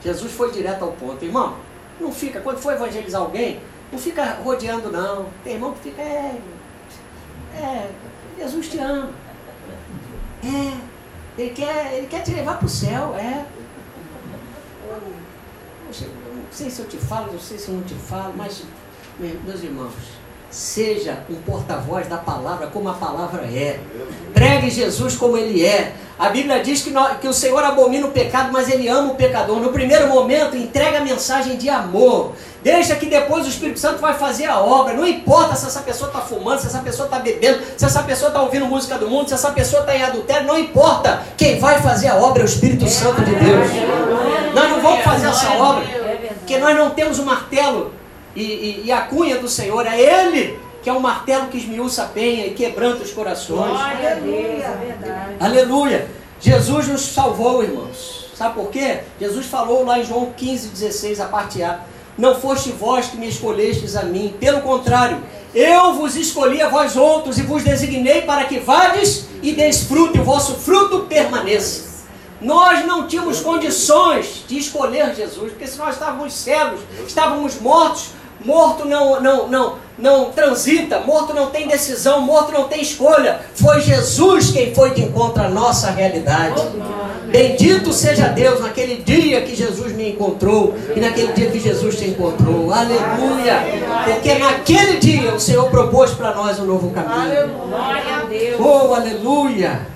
[0.03, 1.55] Jesus foi direto ao ponto, irmão.
[1.97, 3.61] Não fica, quando for evangelizar alguém,
[3.93, 5.27] não fica rodeando, não.
[5.41, 6.35] Tem irmão que fica, é,
[7.55, 7.89] é,
[8.37, 9.09] Jesus te ama.
[10.43, 10.77] É,
[11.37, 13.45] ele quer, ele quer te levar para o céu, é.
[15.85, 18.63] Não sei se eu te falo, não sei se eu não te falo, mas,
[19.19, 19.93] meus irmãos,
[20.55, 23.77] Seja um porta-voz da palavra como a palavra é.
[24.33, 25.91] Pregue Jesus como ele é.
[26.17, 29.15] A Bíblia diz que, nós, que o Senhor abomina o pecado, mas ele ama o
[29.15, 29.59] pecador.
[29.59, 32.31] No primeiro momento, entrega a mensagem de amor.
[32.63, 34.93] Deixa que depois o Espírito Santo vai fazer a obra.
[34.93, 38.29] Não importa se essa pessoa está fumando, se essa pessoa está bebendo, se essa pessoa
[38.29, 40.47] está ouvindo música do mundo, se essa pessoa está em adultério.
[40.47, 41.21] Não importa.
[41.35, 43.67] Quem vai fazer a obra é o Espírito Santo de Deus.
[44.53, 45.83] Nós não vamos fazer essa obra,
[46.39, 47.91] porque nós não temos o martelo
[48.35, 52.03] e, e, e, a cunha do Senhor é Ele, que é um martelo que esmiuça
[52.03, 53.71] a penha e quebranta os corações.
[53.71, 55.35] Glória a Deus, é verdade.
[55.39, 56.07] Aleluia.
[56.41, 58.29] Jesus nos salvou, irmãos.
[58.35, 58.99] Sabe por quê?
[59.19, 61.79] Jesus falou lá em João 15, 16, a parte A.
[62.17, 64.35] Não foste vós que me escolhestes a mim.
[64.39, 69.53] Pelo contrário, eu vos escolhi a vós outros e vos designei para que vades e
[69.53, 71.95] desfrute, o vosso fruto permaneça.
[72.41, 78.09] Nós não tínhamos condições de escolher Jesus, porque se nós estávamos cegos, estávamos mortos,
[78.45, 83.39] Morto não, não, não, não transita, morto não tem decisão, morto não tem escolha.
[83.55, 86.61] Foi Jesus quem foi de encontro à nossa realidade.
[87.31, 92.05] Bendito seja Deus naquele dia que Jesus me encontrou e naquele dia que Jesus te
[92.05, 92.71] encontrou.
[92.71, 93.63] Aleluia!
[94.05, 97.49] Porque naquele dia o Senhor propôs para nós um novo caminho.
[98.59, 99.87] Oh, aleluia!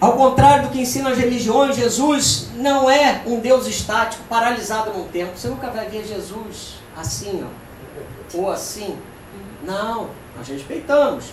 [0.00, 5.04] Ao contrário do que ensinam as religiões, Jesus não é um Deus estático, paralisado no
[5.04, 5.32] tempo.
[5.36, 8.96] Você nunca vai ver Jesus assim, ó, ou assim.
[9.64, 11.26] Não, nós respeitamos.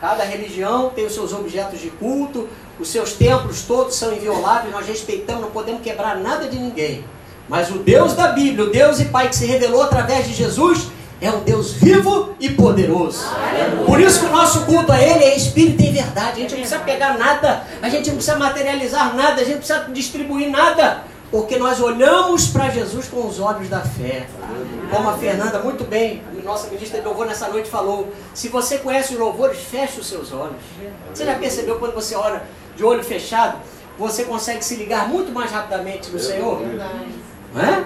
[0.00, 2.48] Cada religião tem os seus objetos de culto,
[2.78, 7.04] os seus templos todos são invioláveis, nós respeitamos, não podemos quebrar nada de ninguém.
[7.48, 10.88] Mas o Deus da Bíblia, o Deus e Pai que se revelou através de Jesus,
[11.20, 13.24] é um Deus vivo e poderoso.
[13.86, 16.32] Por isso que o nosso culto a Ele é espírito e verdade.
[16.32, 19.58] A gente não precisa pegar nada, a gente não precisa materializar nada, a gente não
[19.58, 21.04] precisa distribuir nada.
[21.36, 24.26] Porque nós olhamos para Jesus com os olhos da fé.
[24.90, 29.12] Como a Fernanda muito bem, nossa ministra de louvor nessa noite falou, se você conhece
[29.12, 30.56] os louvores, feche os seus olhos.
[31.12, 32.42] Você já percebeu quando você ora
[32.74, 33.58] de olho fechado,
[33.98, 36.62] você consegue se ligar muito mais rapidamente no Senhor?
[37.52, 37.84] Não é?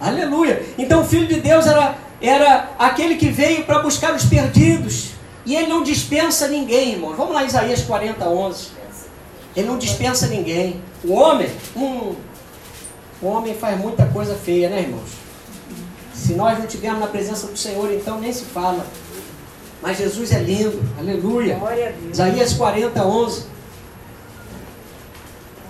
[0.00, 0.64] Aleluia.
[0.78, 5.10] Então o Filho de Deus era, era aquele que veio para buscar os perdidos.
[5.44, 7.14] E ele não dispensa ninguém, irmão.
[7.14, 8.68] Vamos lá, Isaías 40, 11.
[9.54, 10.80] Ele não dispensa ninguém.
[11.04, 12.16] O homem, um,
[13.22, 15.10] o homem faz muita coisa feia, né, irmãos?
[16.14, 18.86] Se nós não estivermos na presença do Senhor, então nem se fala.
[19.80, 21.56] Mas Jesus é lindo, aleluia.
[21.56, 22.12] Glória a Deus.
[22.12, 23.46] Isaías 40, 11.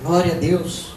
[0.03, 0.97] Glória a Deus.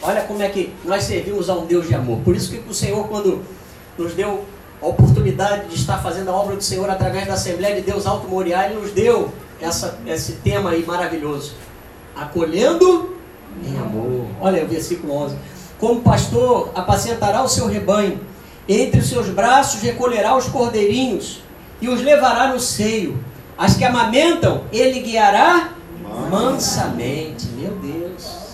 [0.00, 2.20] Olha como é que nós servimos a um Deus de amor.
[2.20, 3.42] Por isso que o Senhor, quando
[3.96, 4.44] nos deu
[4.82, 8.28] a oportunidade de estar fazendo a obra do Senhor através da Assembleia de Deus Alto
[8.28, 11.54] Moriá, Ele nos deu essa, esse tema aí maravilhoso.
[12.14, 13.16] Acolhendo
[13.64, 14.26] em amor.
[14.40, 15.36] Olha o versículo 11.
[15.78, 18.20] Como pastor apacentará o seu rebanho,
[18.68, 21.42] entre os seus braços recolherá os cordeirinhos
[21.80, 23.22] e os levará no seio.
[23.56, 25.74] As que amamentam, ele guiará
[26.30, 27.46] mansamente.
[27.48, 28.44] Meu Deus.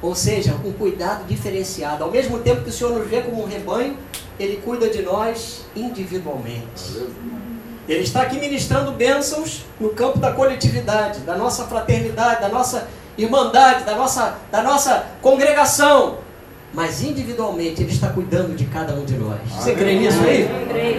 [0.00, 2.02] Ou seja, um cuidado diferenciado.
[2.02, 3.96] Ao mesmo tempo que o Senhor nos vê como um rebanho,
[4.38, 7.06] Ele cuida de nós individualmente.
[7.88, 13.84] Ele está aqui ministrando bênçãos no campo da coletividade, da nossa fraternidade, da nossa irmandade,
[13.84, 16.18] da nossa, da nossa congregação.
[16.72, 19.38] Mas individualmente Ele está cuidando de cada um de nós.
[19.56, 20.48] Você crê nisso aí?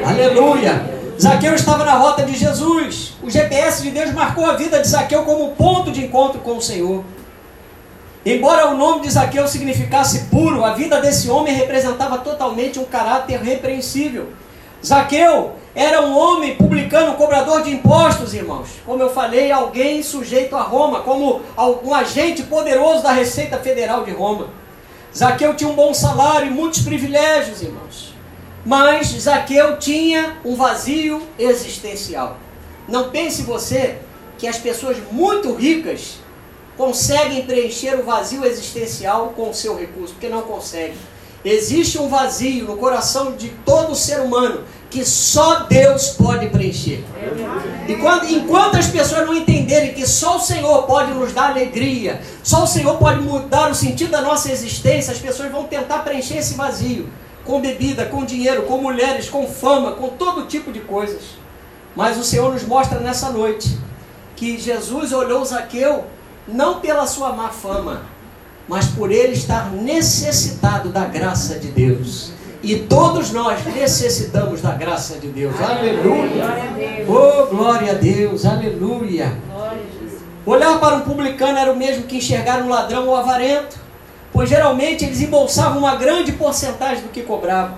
[0.03, 1.03] Aleluia!
[1.19, 3.13] Zaqueu estava na rota de Jesus.
[3.23, 6.61] O GPS de Deus marcou a vida de Zaqueu como ponto de encontro com o
[6.61, 7.03] Senhor.
[8.25, 13.39] Embora o nome de Zaqueu significasse puro, a vida desse homem representava totalmente um caráter
[13.41, 14.29] repreensível.
[14.85, 18.69] Zaqueu era um homem publicano, cobrador de impostos, irmãos.
[18.85, 21.41] Como eu falei, alguém sujeito a Roma, como
[21.83, 24.49] um agente poderoso da Receita Federal de Roma.
[25.15, 28.13] Zaqueu tinha um bom salário e muitos privilégios, irmãos.
[28.65, 32.37] Mas Zaqueu tinha um vazio existencial.
[32.87, 33.97] Não pense você
[34.37, 36.17] que as pessoas muito ricas
[36.77, 40.97] conseguem preencher o vazio existencial com o seu recurso, porque não conseguem.
[41.43, 47.03] Existe um vazio no coração de todo ser humano que só Deus pode preencher.
[47.87, 52.21] E quando, enquanto as pessoas não entenderem que só o Senhor pode nos dar alegria,
[52.43, 56.37] só o Senhor pode mudar o sentido da nossa existência, as pessoas vão tentar preencher
[56.37, 57.09] esse vazio
[57.43, 61.23] com bebida, com dinheiro, com mulheres, com fama, com todo tipo de coisas.
[61.95, 63.77] Mas o Senhor nos mostra nessa noite
[64.35, 66.05] que Jesus olhou Zaqueu
[66.47, 68.03] não pela sua má fama,
[68.67, 72.31] mas por ele estar necessitado da graça de Deus.
[72.61, 75.53] E todos nós necessitamos da graça de Deus.
[75.59, 76.45] Aleluia.
[77.07, 78.45] Oh, glória a Deus.
[78.45, 79.37] Aleluia.
[80.45, 83.77] Olhar para um publicano era o mesmo que enxergar um ladrão ou avarento,
[84.31, 87.77] pois geralmente eles embolsavam uma grande porcentagem do que cobravam.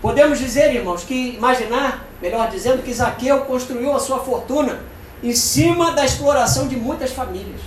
[0.00, 4.80] Podemos dizer, irmãos, que imaginar, melhor dizendo, que Zaqueu construiu a sua fortuna
[5.22, 7.60] em cima da exploração de muitas famílias.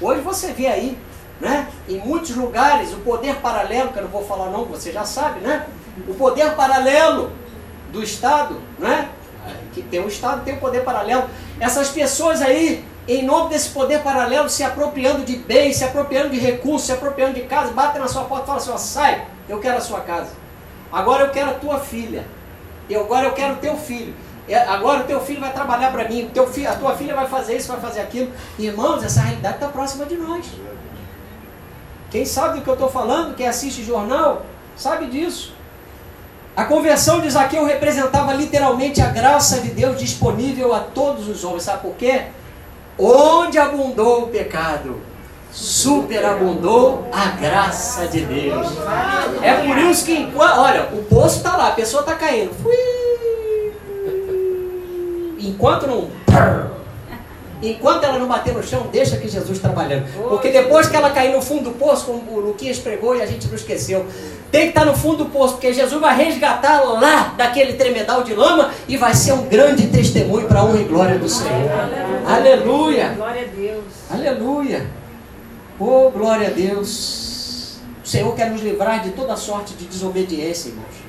[0.00, 0.98] Hoje você vê aí
[1.40, 1.68] né?
[1.88, 5.40] Em muitos lugares, o poder paralelo, que eu não vou falar não, você já sabe,
[5.40, 5.66] né?
[6.08, 7.32] O poder paralelo
[7.92, 9.08] do Estado, né?
[9.72, 11.24] Que tem o Estado, tem o poder paralelo.
[11.60, 16.38] Essas pessoas aí, em nome desse poder paralelo, se apropriando de bens, se apropriando de
[16.38, 19.60] recursos, se apropriando de casa, batem na sua porta e falam assim, ó, sai, eu
[19.60, 20.30] quero a sua casa.
[20.90, 22.24] Agora eu quero a tua filha.
[22.88, 24.14] Eu, agora eu quero o teu filho.
[24.68, 27.56] Agora o teu filho vai trabalhar para mim, teu filho, a tua filha vai fazer
[27.56, 28.32] isso, vai fazer aquilo.
[28.58, 30.46] Irmãos, essa realidade está próxima de nós.
[32.10, 35.54] Quem sabe do que eu estou falando, quem assiste jornal, sabe disso.
[36.56, 41.64] A conversão de Zaqueu representava literalmente a graça de Deus disponível a todos os homens.
[41.64, 42.26] Sabe por quê?
[42.98, 44.98] Onde abundou o pecado,
[45.52, 48.68] superabundou a graça de Deus.
[49.42, 52.52] É por isso que, olha, o poço está lá, a pessoa está caindo.
[55.38, 56.08] Enquanto não
[57.62, 60.06] Enquanto ela não bater no chão, deixa que Jesus trabalhando.
[60.28, 63.26] Porque depois que ela cair no fundo do poço, como o Luquinhas pregou e a
[63.26, 64.06] gente não esqueceu,
[64.50, 68.34] tem que estar no fundo do poço, porque Jesus vai resgatar lá daquele tremedal de
[68.34, 71.70] lama e vai ser um grande testemunho para a honra e glória do Senhor.
[72.26, 73.14] Aleluia!
[73.16, 73.84] Glória a Deus.
[74.10, 74.86] Aleluia!
[75.78, 77.78] Oh, glória a Deus!
[78.04, 81.05] O Senhor quer nos livrar de toda sorte de desobediência, irmãos.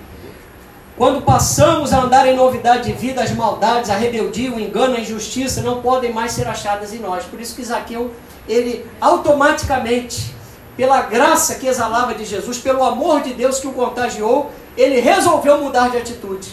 [0.97, 4.99] Quando passamos a andar em novidade de vida, as maldades, a rebeldia, o engano, a
[4.99, 7.23] injustiça não podem mais ser achadas em nós.
[7.25, 8.11] Por isso que Zaqueu,
[8.49, 10.33] ele automaticamente,
[10.75, 15.59] pela graça que exalava de Jesus, pelo amor de Deus que o contagiou, ele resolveu
[15.59, 16.49] mudar de atitude.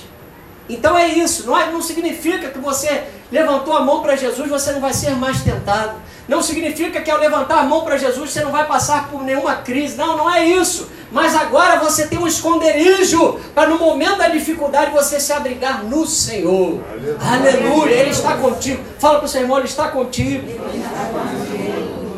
[0.68, 4.72] Então é isso, não, é, não significa que você levantou a mão para Jesus, você
[4.72, 5.94] não vai ser mais tentado.
[6.28, 9.56] Não significa que ao levantar a mão para Jesus você não vai passar por nenhuma
[9.56, 9.96] crise.
[9.96, 10.88] Não, não é isso.
[11.14, 16.04] Mas agora você tem um esconderijo para no momento da dificuldade você se abrigar no
[16.04, 16.80] Senhor.
[16.90, 17.16] Aleluia.
[17.20, 17.94] Aleluia.
[17.94, 18.82] Ele está contigo.
[18.98, 20.44] Fala para o seu irmão, ele está contigo.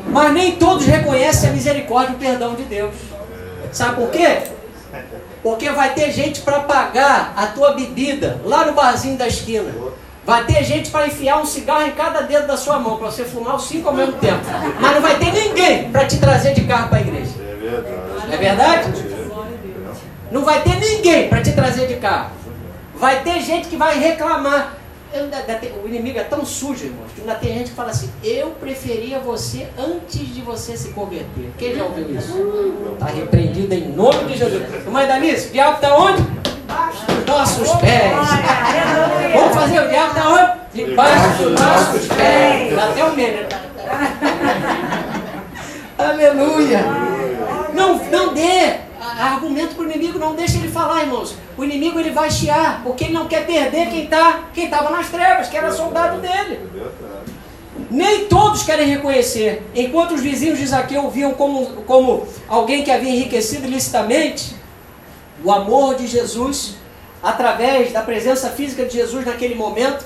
[0.09, 2.95] Mas nem todos reconhecem a misericórdia e o perdão de Deus.
[3.71, 4.45] Sabe por quê?
[5.43, 9.75] Porque vai ter gente para pagar a tua bebida lá no barzinho da esquina.
[10.25, 13.25] Vai ter gente para enfiar um cigarro em cada dedo da sua mão, para você
[13.25, 14.41] fumar os cinco ao mesmo tempo.
[14.81, 15.76] Mas não vai ter ninguém
[22.97, 24.77] Vai ter gente que vai reclamar.
[25.83, 29.19] O inimigo é tão sujo, irmãos, que ainda tem gente que fala assim: Eu preferia
[29.19, 31.51] você antes de você se converter.
[31.57, 32.37] Quem já ouviu isso?
[32.93, 34.85] Está repreendido em nome de Jesus.
[34.87, 36.23] Mãe Danice, o diabo está onde?
[37.07, 38.13] dos nossos pés.
[39.33, 40.53] Vamos fazer o diabo da onde?
[40.75, 42.79] Debaixo dos nossos pés.
[42.79, 43.47] Até o menos.
[45.99, 46.85] Aleluia.
[47.73, 51.35] Não, não dê argumento para o inimigo, não deixe ele falar, irmãos.
[51.57, 55.09] O inimigo ele vai chiar, porque ele não quer perder quem tá, quem estava nas
[55.09, 56.61] trevas, que era soldado dele.
[57.91, 59.63] Nem todos querem reconhecer.
[59.75, 64.55] Enquanto os vizinhos de Zaqueu viam como, como alguém que havia enriquecido ilicitamente,
[65.45, 66.77] O amor de Jesus,
[67.23, 70.05] através da presença física de Jesus naquele momento,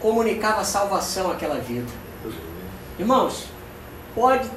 [0.00, 1.86] comunicava salvação àquela vida.
[2.98, 3.44] Irmãos,
[4.14, 4.48] pode,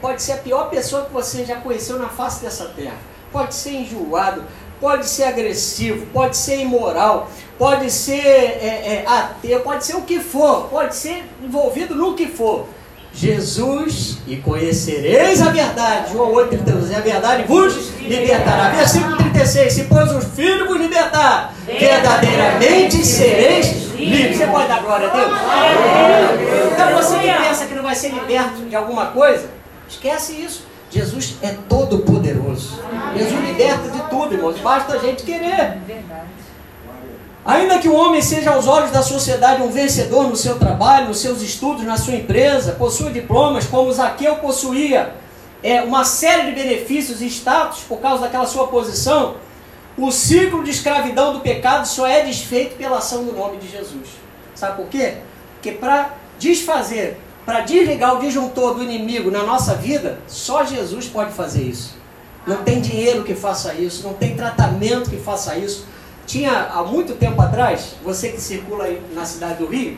[0.00, 2.96] pode ser a pior pessoa que você já conheceu na face dessa terra.
[3.30, 4.44] Pode ser enjoado,
[4.80, 10.20] pode ser agressivo, pode ser imoral, pode ser é, é, ateu, pode ser o que
[10.20, 12.66] for, pode ser envolvido no que for.
[13.14, 18.70] Jesus, e conhecereis a verdade, João 8,32, e a verdade vos libertará.
[18.70, 24.36] Versículo 36, se pois o Filho vos libertar, verdadeiramente sereis livres.
[24.36, 25.32] Você pode dar glória a Deus?
[26.72, 29.48] Então você que pensa que não vai ser liberto de alguma coisa,
[29.88, 30.66] esquece isso.
[30.94, 32.80] Jesus é todo poderoso.
[33.16, 34.60] Jesus liberta de tudo, irmãos.
[34.60, 35.78] Basta a gente querer.
[37.44, 41.18] Ainda que o homem seja aos olhos da sociedade um vencedor no seu trabalho, nos
[41.18, 45.14] seus estudos, na sua empresa, possua diplomas como Zaqueu possuía,
[45.64, 49.34] é, uma série de benefícios e status por causa daquela sua posição,
[49.98, 54.10] o ciclo de escravidão do pecado só é desfeito pela ação do nome de Jesus.
[54.54, 55.14] Sabe por quê?
[55.54, 61.32] Porque para desfazer, para desligar o disjuntor do inimigo na nossa vida, só Jesus pode
[61.32, 61.98] fazer isso.
[62.46, 65.86] Não tem dinheiro que faça isso, não tem tratamento que faça isso
[66.26, 69.96] tinha há muito tempo atrás, você que circula na cidade do Rio,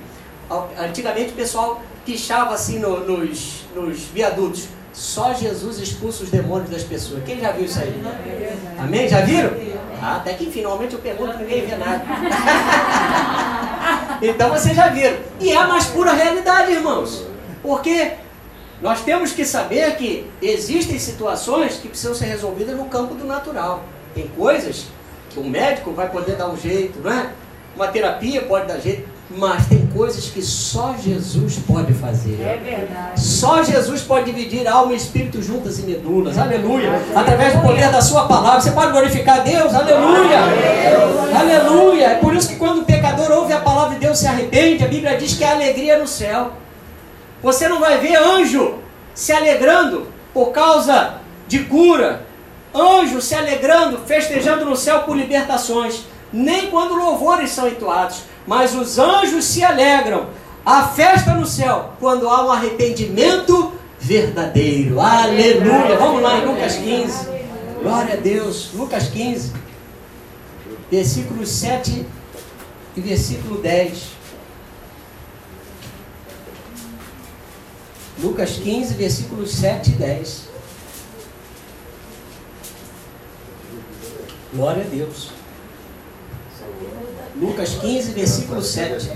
[0.78, 4.68] antigamente o pessoal pichava assim no, nos, nos viadutos.
[4.92, 7.22] Só Jesus expulsa os demônios das pessoas.
[7.24, 8.02] Quem já viu isso aí?
[8.78, 9.06] Amém?
[9.06, 9.50] Já viram?
[10.00, 12.02] Ah, até que finalmente eu pergunto ninguém vê nada.
[14.22, 15.18] então vocês já viram.
[15.38, 17.26] E é a mais pura realidade, irmãos.
[17.66, 18.12] Porque
[18.80, 23.84] nós temos que saber que existem situações que precisam ser resolvidas no campo do natural.
[24.14, 24.86] Tem coisas
[25.40, 27.30] um médico vai poder dar um jeito, não é?
[27.74, 32.40] Uma terapia pode dar jeito, mas tem coisas que só Jesus pode fazer.
[32.40, 33.20] É verdade.
[33.20, 36.38] Só Jesus pode dividir alma e espírito juntas e medulas.
[36.38, 36.98] Aleluia.
[37.14, 38.60] Através do poder da sua palavra.
[38.62, 39.74] Você pode glorificar Deus.
[39.74, 40.38] Aleluia.
[40.38, 41.38] Aleluia.
[41.38, 42.06] Aleluia.
[42.06, 44.88] É por isso que quando o pecador ouve a palavra de Deus se arrepende, a
[44.88, 46.52] Bíblia diz que há alegria no céu.
[47.46, 48.80] Você não vai ver anjo
[49.14, 52.26] se alegrando por causa de cura,
[52.74, 58.98] anjos se alegrando, festejando no céu por libertações, nem quando louvores são entoados, mas os
[58.98, 60.26] anjos se alegram.
[60.64, 64.98] A festa no céu, quando há um arrependimento verdadeiro.
[64.98, 65.96] Aleluia.
[66.00, 67.28] Vamos lá em Lucas 15.
[67.80, 68.70] Glória a Deus.
[68.74, 69.52] Lucas 15,
[70.90, 72.04] versículos 7
[72.96, 74.16] e versículo 10.
[78.18, 80.42] Lucas 15, versículos 7 e 10.
[84.54, 85.30] Glória a Deus.
[87.38, 89.10] Lucas 15, versículo 7.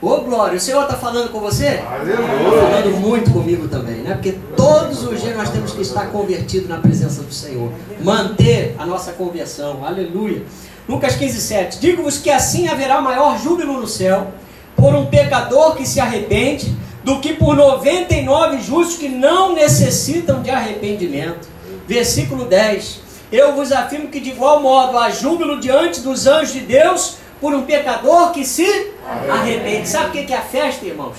[0.00, 1.66] Ô Glória, o Senhor está falando com você?
[1.70, 4.12] Está falando muito comigo também, né?
[4.12, 7.72] Porque todos os dias nós temos que estar convertidos na presença do Senhor.
[8.00, 9.84] Manter a nossa conversão.
[9.84, 10.44] Aleluia.
[10.86, 11.78] Lucas 15, 7.
[11.80, 14.32] Digo-vos que assim haverá maior júbilo no céu
[14.76, 20.50] por um pecador que se arrepende do que por 99 justos que não necessitam de
[20.50, 21.48] arrependimento.
[21.86, 23.00] Versículo 10.
[23.30, 27.54] Eu vos afirmo que de igual modo há júbilo diante dos anjos de Deus por
[27.54, 28.92] um pecador que se
[29.30, 29.88] arrepende.
[29.88, 31.16] Sabe o que é a festa, irmãos?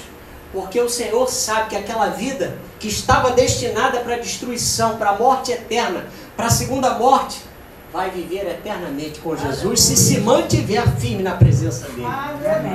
[0.52, 5.52] Porque o Senhor sabe que aquela vida que estava destinada para destruição, para a morte
[5.52, 7.38] eterna, para a segunda morte,
[7.92, 12.08] vai viver eternamente com Jesus se se mantiver firme na presença dele.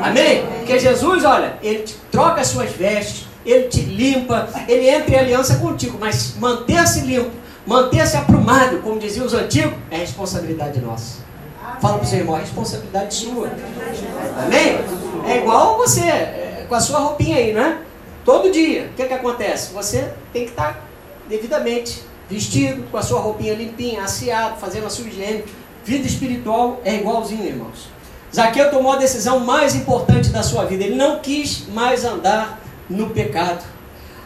[0.02, 0.44] Amém?
[0.58, 5.18] Porque Jesus, olha, ele te troca as suas vestes, ele te limpa, ele entra em
[5.18, 11.24] aliança contigo, mas manter-se limpo Manter-se aprumado, como diziam os antigos, é responsabilidade nossa.
[11.80, 13.50] Fala para o seu irmão, é responsabilidade sua.
[14.44, 14.78] Amém?
[15.26, 17.80] É igual você, é, com a sua roupinha aí, né?
[18.22, 19.72] Todo dia, o que, que acontece?
[19.72, 20.86] Você tem que estar
[21.26, 25.44] devidamente vestido, com a sua roupinha limpinha, asseado, fazendo a sua higiene.
[25.84, 27.88] Vida espiritual é igualzinho, irmãos.
[28.34, 30.84] Zaqueu tomou a decisão mais importante da sua vida.
[30.84, 33.64] Ele não quis mais andar no pecado.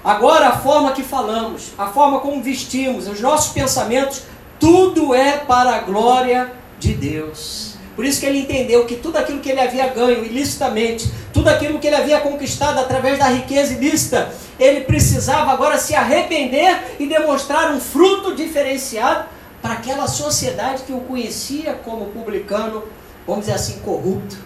[0.02, 4.22] Agora, a forma que falamos, a forma como vestimos, os nossos pensamentos,
[4.58, 7.74] tudo é para a glória de Deus.
[7.94, 11.78] Por isso que ele entendeu que tudo aquilo que ele havia ganho ilicitamente, tudo aquilo
[11.78, 14.28] que ele havia conquistado através da riqueza ilícita,
[14.58, 19.28] ele precisava agora se arrepender e demonstrar um fruto diferenciado
[19.62, 22.82] para aquela sociedade que o conhecia como publicano,
[23.24, 24.36] vamos dizer assim, corrupto.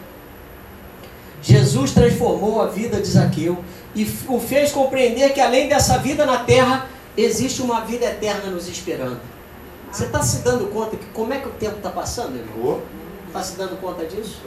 [1.40, 3.64] Jesus transformou a vida de Zaqueu
[3.94, 8.68] e o fez compreender que além dessa vida na terra, existe uma vida eterna nos
[8.68, 9.20] esperando.
[9.90, 12.82] Você está se dando conta que como é que o tempo está passando, irmão?
[13.32, 14.42] Está se dando conta disso?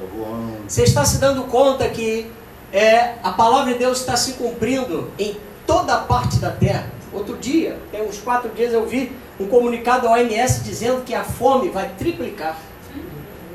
[0.68, 2.32] Você está se dando conta que
[2.72, 6.86] é, a palavra de Deus está se cumprindo em toda a parte da terra.
[7.12, 11.24] Outro dia, tem uns quatro dias, eu vi um comunicado da OMS dizendo que a
[11.24, 12.60] fome vai triplicar.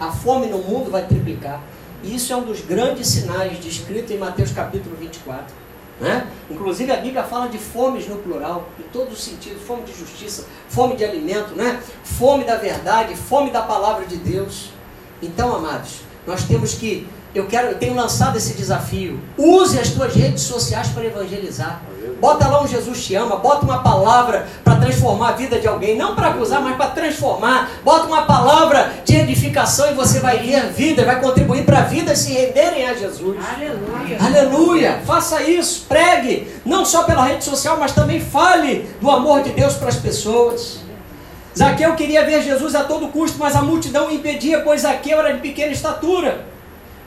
[0.01, 1.61] A fome no mundo vai triplicar.
[2.03, 5.55] E isso é um dos grandes sinais descrito em Mateus capítulo 24.
[6.01, 6.27] Né?
[6.51, 10.47] Inclusive a Bíblia fala de fomes no plural, em todos os sentidos, fome de justiça,
[10.69, 11.81] fome de alimento, né?
[12.03, 14.73] fome da verdade, fome da palavra de Deus.
[15.23, 19.21] Então, amados, nós temos que, eu quero, eu tenho lançado esse desafio.
[19.37, 21.83] Use as tuas redes sociais para evangelizar.
[22.21, 25.97] Bota lá um Jesus te ama, bota uma palavra para transformar a vida de alguém,
[25.97, 27.71] não para acusar, mas para transformar.
[27.83, 32.15] Bota uma palavra de edificação e você vai ver vida, vai contribuir para a vida
[32.15, 33.39] se renderem a Jesus.
[33.55, 34.19] Aleluia.
[34.21, 35.03] Aleluia!
[35.07, 39.75] Faça isso, pregue, não só pela rede social, mas também fale do amor de Deus
[39.75, 40.80] para as pessoas.
[41.57, 45.33] Zaqueu queria ver Jesus a todo custo, mas a multidão o impedia, pois Zaqueu era
[45.35, 46.51] de pequena estatura.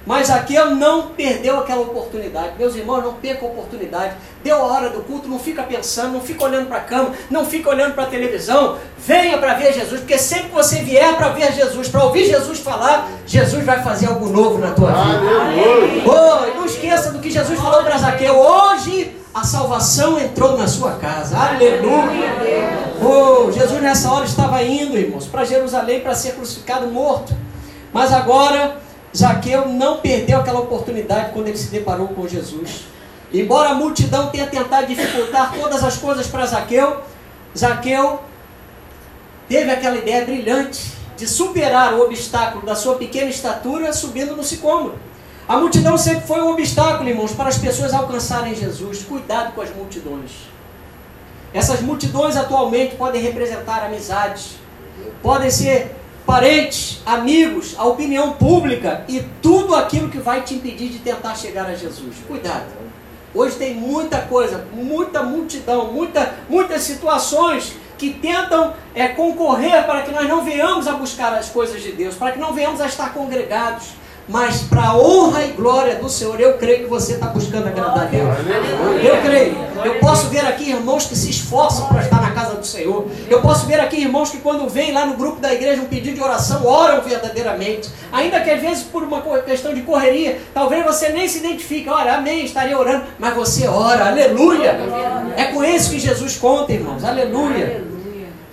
[0.06, 2.54] Mas Zaqueu não perdeu aquela oportunidade.
[2.58, 4.16] Meus irmãos, não perca a oportunidade.
[4.44, 7.46] Deu a hora do culto, não fica pensando, não fica olhando para a cama, não
[7.46, 8.78] fica olhando para a televisão.
[8.98, 12.60] Venha para ver Jesus, porque sempre que você vier para ver Jesus, para ouvir Jesus
[12.60, 15.26] falar, Jesus vai fazer algo novo na tua vida.
[16.06, 18.38] Oh, não esqueça do que Jesus falou para Zaqueu.
[18.38, 21.38] Hoje a salvação entrou na sua casa.
[21.38, 22.93] Aleluia.
[23.06, 27.36] Oh, Jesus nessa hora estava indo, irmãos, para Jerusalém para ser crucificado morto.
[27.91, 28.78] Mas agora
[29.16, 32.86] Zaqueu não perdeu aquela oportunidade quando ele se deparou com Jesus.
[33.34, 37.01] Embora a multidão tenha tentado dificultar todas as coisas para Zaqueu,
[37.58, 38.22] Zaqueu
[39.49, 44.95] teve aquela ideia brilhante de superar o obstáculo da sua pequena estatura subindo no sicômoro.
[45.45, 49.04] A multidão sempre foi um obstáculo, irmãos, para as pessoas alcançarem Jesus.
[49.04, 50.53] Cuidado com as multidões.
[51.54, 54.56] Essas multidões atualmente podem representar amizades,
[55.22, 55.95] podem ser
[56.26, 61.66] parentes, amigos, a opinião pública e tudo aquilo que vai te impedir de tentar chegar
[61.66, 62.16] a Jesus.
[62.28, 62.66] Cuidado.
[63.36, 70.12] Hoje tem muita coisa, muita multidão, muita, muitas situações que tentam é, concorrer para que
[70.12, 73.14] nós não venhamos a buscar as coisas de Deus, para que não venhamos a estar
[73.14, 73.89] congregados
[74.28, 78.03] mas para a honra e glória do Senhor, eu creio que você está buscando agradar
[78.03, 78.30] a Deus.
[79.03, 79.57] Eu creio.
[79.84, 83.05] Eu posso ver aqui irmãos que se esforçam para estar na casa do Senhor.
[83.30, 86.15] Eu posso ver aqui irmãos que quando vêm lá no grupo da igreja um pedido
[86.15, 87.89] de oração, oram verdadeiramente.
[88.11, 91.89] Ainda que às vezes por uma questão de correria, talvez você nem se identifique.
[91.89, 93.03] Olha, amém, estaria orando.
[93.19, 94.78] Mas você ora, aleluia.
[95.36, 97.03] É com isso que Jesus conta, irmãos.
[97.03, 97.93] Aleluia.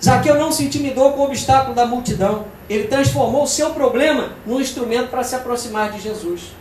[0.03, 2.45] Zaqueu não se intimidou com o obstáculo da multidão.
[2.67, 6.53] Ele transformou o seu problema num instrumento para se aproximar de Jesus.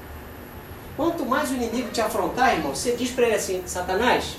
[0.97, 4.37] Quanto mais o inimigo te afrontar, irmão, você diz para ele assim: Satanás,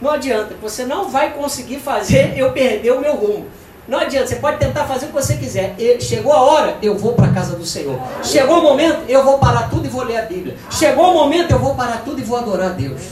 [0.00, 3.46] não adianta, você não vai conseguir fazer eu perder o meu rumo.
[3.86, 5.74] Não adianta, você pode tentar fazer o que você quiser.
[6.00, 8.00] Chegou a hora, eu vou para a casa do Senhor.
[8.22, 10.56] Chegou o momento, eu vou parar tudo e vou ler a Bíblia.
[10.70, 13.02] Chegou o momento, eu vou parar tudo e vou adorar a Deus.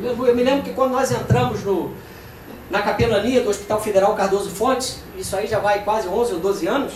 [0.00, 1.90] Eu, eu me lembro que quando nós entramos no,
[2.72, 6.66] na capelania do Hospital Federal Cardoso Fontes, isso aí já vai quase 11 ou 12
[6.66, 6.94] anos.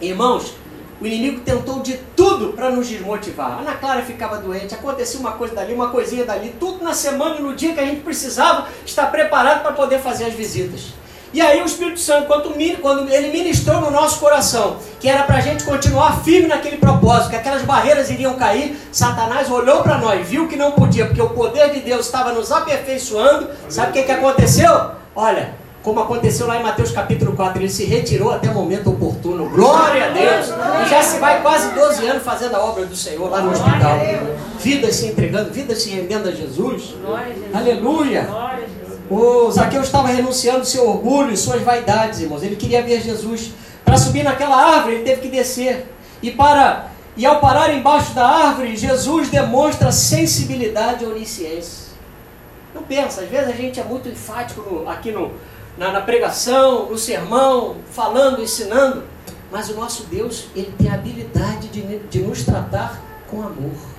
[0.00, 0.54] Irmãos,
[1.00, 3.50] o inimigo tentou de tudo para nos desmotivar.
[3.50, 7.34] A Ana Clara ficava doente, acontecia uma coisa dali, uma coisinha dali, tudo na semana
[7.34, 10.92] e no dia que a gente precisava estar preparado para poder fazer as visitas.
[11.32, 15.40] E aí o Espírito Santo, quando, ele ministrou no nosso coração, que era para a
[15.40, 20.48] gente continuar firme naquele propósito, que aquelas barreiras iriam cair, Satanás olhou para nós, viu
[20.48, 23.48] que não podia, porque o poder de Deus estava nos aperfeiçoando.
[23.68, 24.92] Sabe o que, que aconteceu?
[25.14, 25.54] Olha,
[25.86, 29.48] como aconteceu lá em Mateus capítulo 4, ele se retirou até o momento oportuno.
[29.50, 30.46] Glória a Deus!
[30.84, 33.96] E já se vai quase 12 anos fazendo a obra do Senhor lá no hospital.
[34.58, 36.94] Vidas se entregando, vidas se rendendo a Jesus.
[37.54, 38.28] Aleluia!
[39.10, 42.42] O Zaqueu estava renunciando seu orgulho e suas vaidades, irmãos.
[42.42, 43.52] Ele queria ver Jesus.
[43.84, 45.86] Para subir naquela árvore, ele teve que descer.
[46.20, 51.86] E para e ao parar embaixo da árvore, Jesus demonstra sensibilidade e onisciência.
[52.74, 55.32] Não pensa, às vezes a gente é muito enfático no, aqui no,
[55.78, 59.04] na, na pregação, no sermão, falando, ensinando.
[59.50, 63.00] Mas o nosso Deus, ele tem a habilidade de, de nos tratar
[63.30, 63.95] com amor.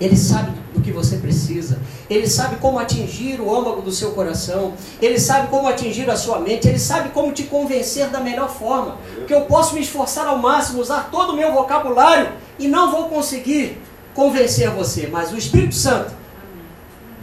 [0.00, 1.78] Ele sabe do que você precisa.
[2.08, 4.74] Ele sabe como atingir o âmago do seu coração.
[5.00, 6.68] Ele sabe como atingir a sua mente.
[6.68, 8.96] Ele sabe como te convencer da melhor forma.
[9.26, 13.04] Que eu posso me esforçar ao máximo, usar todo o meu vocabulário e não vou
[13.08, 13.80] conseguir
[14.14, 15.08] convencer você.
[15.10, 16.12] Mas o Espírito Santo,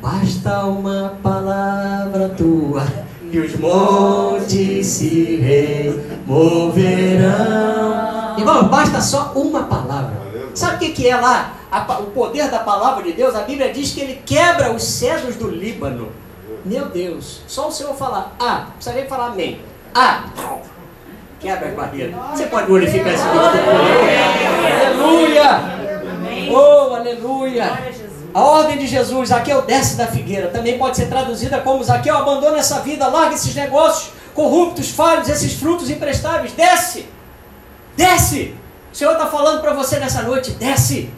[0.02, 2.86] basta uma palavra tua
[3.32, 5.36] e os montes se
[6.26, 6.78] removerão.
[8.38, 10.27] Irmão, basta só uma palavra.
[10.58, 11.54] Sabe o que, que é lá?
[12.00, 15.48] O poder da palavra de Deus, a Bíblia diz que ele quebra os cedros do
[15.48, 16.12] Líbano.
[16.66, 19.62] Meu Deus, só o Senhor falar ah, precisa nem falar amém.
[19.94, 20.24] Ah,
[21.40, 22.16] quebra as barreiras.
[22.34, 23.36] Você pode glorificar esse Deus.
[24.98, 25.62] Aleluia!
[26.52, 27.78] Oh, aleluia!
[28.34, 32.58] A ordem de Jesus, Zaqueu desce da figueira, também pode ser traduzida como Zaqueu abandona
[32.58, 37.06] essa vida, larga esses negócios corruptos, falhos, esses frutos imprestáveis, desce,
[37.96, 38.56] desce.
[38.98, 41.10] Senhor está falando para você nessa noite, desce.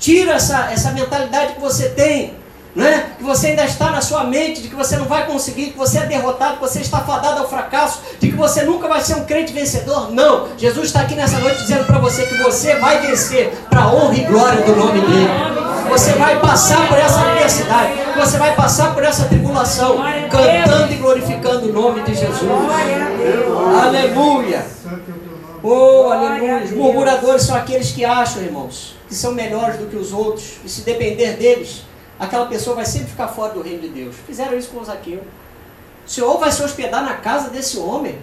[0.00, 2.34] Tira essa, essa mentalidade que você tem
[2.74, 3.12] né?
[3.18, 5.98] que você ainda está na sua mente de que você não vai conseguir, que você
[5.98, 9.24] é derrotado, que você está fadado ao fracasso, de que você nunca vai ser um
[9.24, 10.10] crente vencedor.
[10.12, 13.92] Não, Jesus está aqui nessa noite dizendo para você que você vai vencer para a
[13.92, 15.28] honra e glória do nome dele.
[15.88, 19.98] Você vai passar por essa adversidade, você vai passar por essa tribulação,
[20.30, 22.40] cantando e glorificando o nome de Jesus.
[23.84, 24.79] Aleluia.
[25.62, 26.64] Oh, aleluia.
[26.64, 30.68] Os murmuradores são aqueles que acham, irmãos, que são melhores do que os outros, e
[30.68, 31.82] se depender deles,
[32.18, 34.16] aquela pessoa vai sempre ficar fora do reino de Deus.
[34.26, 35.22] Fizeram isso com o Zaqueu.
[36.06, 38.18] O Senhor vai se hospedar na casa desse homem.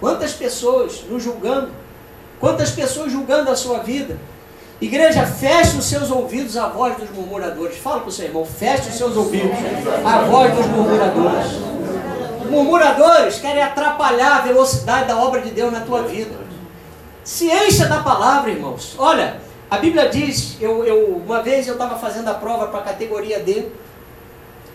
[0.00, 1.70] Quantas pessoas nos julgando,
[2.40, 4.18] quantas pessoas julgando a sua vida.
[4.80, 7.78] Igreja, feche os seus ouvidos à voz dos murmuradores.
[7.78, 9.56] Fala para o seu irmão, feche os seus ouvidos
[10.04, 11.52] à voz dos murmuradores.
[12.50, 16.34] Murmuradores querem atrapalhar a velocidade da obra de Deus na tua vida.
[17.42, 18.94] Encha da palavra, irmãos.
[18.98, 19.40] Olha,
[19.70, 23.40] a Bíblia diz, eu, eu uma vez eu estava fazendo a prova para a categoria
[23.40, 23.66] D,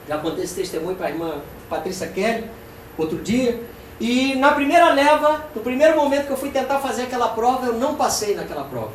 [0.08, 1.36] já contei esse testemunho para a irmã
[1.70, 2.50] Patrícia Kelly,
[2.98, 3.62] outro dia,
[4.00, 7.74] e na primeira leva, no primeiro momento que eu fui tentar fazer aquela prova, eu
[7.74, 8.92] não passei naquela prova.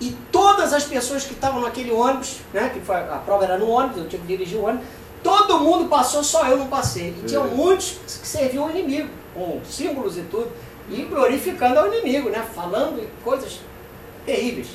[0.00, 3.68] E todas as pessoas que estavam naquele ônibus, né, que foi, a prova era no
[3.68, 4.86] ônibus, eu tinha que dirigir o ônibus,
[5.22, 7.14] todo mundo passou, só eu não passei.
[7.22, 10.50] E tinha muitos que serviam ao inimigo, com símbolos e tudo,
[10.88, 13.60] e glorificando ao inimigo, né, falando coisas
[14.26, 14.68] terríveis.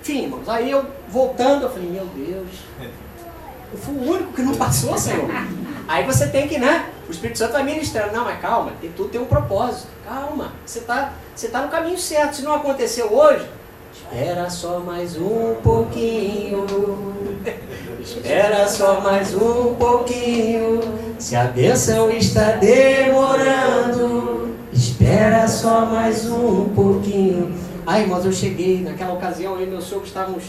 [0.00, 2.48] Enfim, irmãos, aí eu voltando, eu falei, meu Deus,
[3.72, 5.28] eu fui o único que não passou, Senhor.
[5.88, 6.90] Aí você tem que, né?
[7.08, 8.12] O Espírito Santo vai ministrando.
[8.12, 9.88] Não, mas calma, tem, tudo tem um propósito.
[10.06, 12.36] Calma, você está você tá no caminho certo.
[12.36, 13.48] Se não aconteceu hoje,
[13.92, 16.64] espera só mais um pouquinho.
[18.04, 20.78] Espera só mais um pouquinho.
[21.18, 27.58] Se a bênção está demorando, espera só mais um pouquinho.
[27.86, 30.44] Aí, irmãos, eu cheguei, naquela ocasião, eu e meu sogro estávamos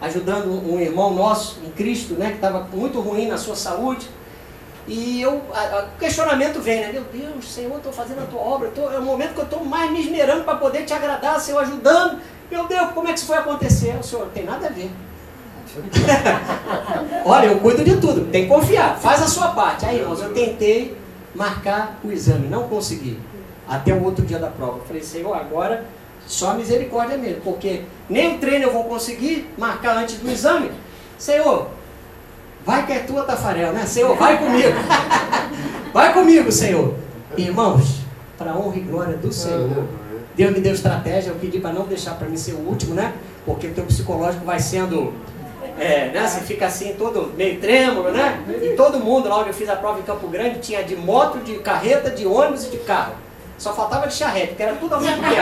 [0.00, 4.10] ajudando um irmão nosso em Cristo, né, que estava muito ruim na sua saúde.
[4.88, 6.90] E eu, o questionamento vem, né?
[6.92, 9.64] Meu Deus, Senhor, estou fazendo a tua obra, tô, é o momento que eu estou
[9.64, 12.20] mais me esmerando para poder te agradar, Senhor, ajudando.
[12.50, 13.96] Meu Deus, como é que isso foi acontecer?
[13.96, 14.90] O Senhor, não tem nada a ver.
[17.24, 19.84] Olha, eu cuido de tudo, tem que confiar, faz a sua parte.
[19.84, 20.96] Aí, irmãos, eu tentei
[21.34, 23.18] marcar o exame, não consegui.
[23.68, 24.80] Até o outro dia da prova.
[24.86, 25.84] Falei, Senhor, agora
[26.26, 30.70] só misericórdia mesmo, porque nem o treino eu vou conseguir marcar antes do exame.
[31.18, 31.68] Senhor,
[32.64, 33.86] vai que é tua, Tafarel, né?
[33.86, 34.74] Senhor, vai comigo.
[35.92, 36.94] vai comigo, Senhor.
[37.36, 38.00] Irmãos,
[38.36, 39.86] para honra e glória do Senhor.
[40.36, 43.14] Deus me deu estratégia, eu pedi para não deixar para mim ser o último, né?
[43.46, 45.14] Porque o teu psicológico vai sendo.
[45.78, 46.26] É, né?
[46.26, 48.42] Você fica assim, todo meio trêmulo, né?
[48.62, 51.38] E todo mundo lá onde eu fiz a prova em Campo Grande tinha de moto,
[51.40, 53.14] de carreta, de ônibus e de carro.
[53.58, 55.36] Só faltava de charrete, que era tudo ao mesmo tempo.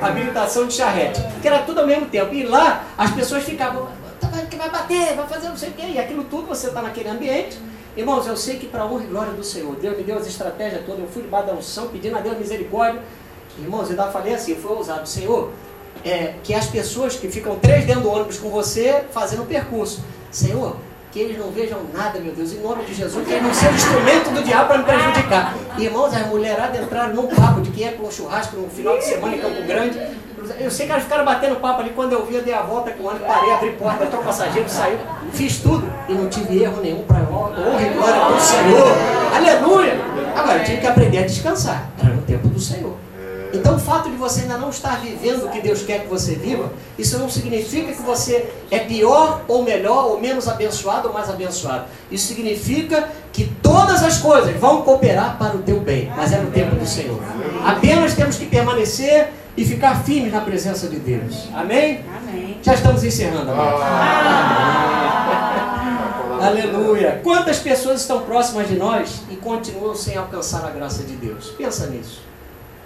[0.00, 2.34] Habilitação de charrete, que era tudo ao mesmo tempo.
[2.34, 3.88] E lá as pessoas ficavam,
[4.20, 5.82] tá que vai bater, vai fazer não sei o quê.
[5.94, 7.58] E aquilo tudo, você está naquele ambiente.
[7.96, 10.84] Irmãos, eu sei que para honra e glória do Senhor, Deus me deu as estratégias
[10.84, 11.00] todas.
[11.00, 13.00] Eu fui debaixo da unção, pedindo a Deus misericórdia.
[13.58, 15.50] Irmãos, eu ainda falei assim, foi ousado, Senhor,
[16.04, 20.04] é, que as pessoas que ficam três dentro do ônibus com você, fazendo o percurso.
[20.30, 20.76] Senhor,
[21.10, 23.74] que eles não vejam nada, meu Deus, em nome de Jesus, que eles não sejam
[23.74, 25.54] instrumento do diabo para me prejudicar.
[25.78, 29.04] Irmãos, as mulheradas entraram num papo de que é para um churrasco no final de
[29.04, 29.98] semana em Campo Grande.
[30.58, 32.90] Eu sei que elas ficaram batendo papo ali, quando eu vi, eu dei a volta
[32.90, 34.98] com o ônibus, parei, abri porta, entrou o passageiro, saiu,
[35.32, 38.92] fiz tudo e não tive erro nenhum para honra e glória do Senhor.
[39.34, 39.94] Aleluia!
[40.36, 43.03] Agora, eu tive que aprender a descansar, era no tempo do Senhor.
[43.54, 46.34] Então, o fato de você ainda não estar vivendo o que Deus quer que você
[46.34, 51.30] viva, isso não significa que você é pior ou melhor, ou menos abençoado ou mais
[51.30, 51.84] abençoado.
[52.10, 56.50] Isso significa que todas as coisas vão cooperar para o teu bem, mas é no
[56.50, 57.20] tempo do Senhor.
[57.64, 61.48] Apenas temos que permanecer e ficar firmes na presença de Deus.
[61.54, 62.04] Amém?
[62.16, 62.58] Amém.
[62.62, 63.52] Já estamos encerrando.
[66.44, 67.20] Aleluia.
[67.22, 71.50] Quantas pessoas estão próximas de nós e continuam sem alcançar a graça de Deus?
[71.56, 72.33] Pensa nisso.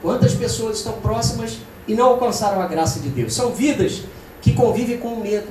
[0.00, 3.34] Quantas pessoas estão próximas e não alcançaram a graça de Deus?
[3.34, 4.02] São vidas
[4.40, 5.48] que convivem com o medo.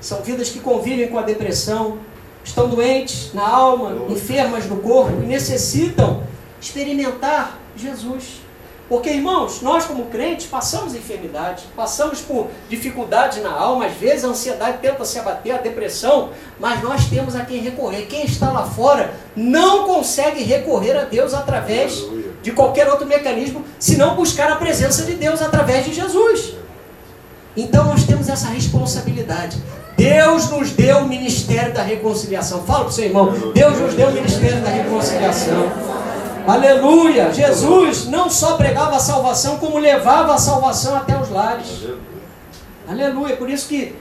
[0.00, 1.98] São vidas que convivem com a depressão,
[2.44, 6.22] estão doentes na alma, enfermas no corpo e necessitam
[6.60, 8.44] experimentar Jesus.
[8.86, 14.28] Porque, irmãos, nós como crentes passamos enfermidade, passamos por dificuldades na alma, às vezes a
[14.28, 18.06] ansiedade tenta se abater, a depressão, mas nós temos a quem recorrer.
[18.06, 22.04] Quem está lá fora não consegue recorrer a Deus através
[22.44, 26.52] de qualquer outro mecanismo, se não buscar a presença de Deus através de Jesus.
[27.56, 29.56] Então nós temos essa responsabilidade.
[29.96, 32.62] Deus nos deu o ministério da reconciliação.
[32.64, 33.32] Fala para o seu irmão.
[33.54, 35.72] Deus nos deu o ministério da reconciliação.
[36.46, 37.32] Aleluia!
[37.32, 41.86] Jesus não só pregava a salvação, como levava a salvação até os lares.
[42.86, 43.36] Aleluia!
[43.36, 43.96] Por isso que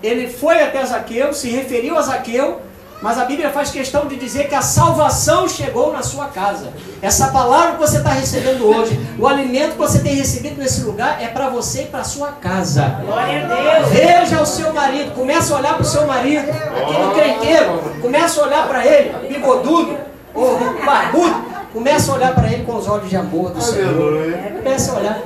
[0.00, 2.60] ele foi até Zaqueu, se referiu a Zaqueu,
[3.00, 6.72] mas a Bíblia faz questão de dizer que a salvação chegou na sua casa.
[7.00, 11.22] Essa palavra que você está recebendo hoje, o alimento que você tem recebido nesse lugar
[11.22, 13.00] é para você e para sua casa.
[13.04, 13.88] Glória a Deus.
[13.90, 18.44] Veja o seu marido, começa a olhar para o seu marido, aquele crenqueiro, começa a
[18.44, 19.96] olhar para ele, bigodudo,
[20.34, 24.34] ou barbudo, começa a olhar para ele com os olhos de amor do Senhor.
[24.56, 25.22] Começa a olhar.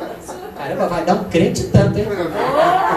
[0.59, 2.07] Caramba, vai dar um crente tanto, hein?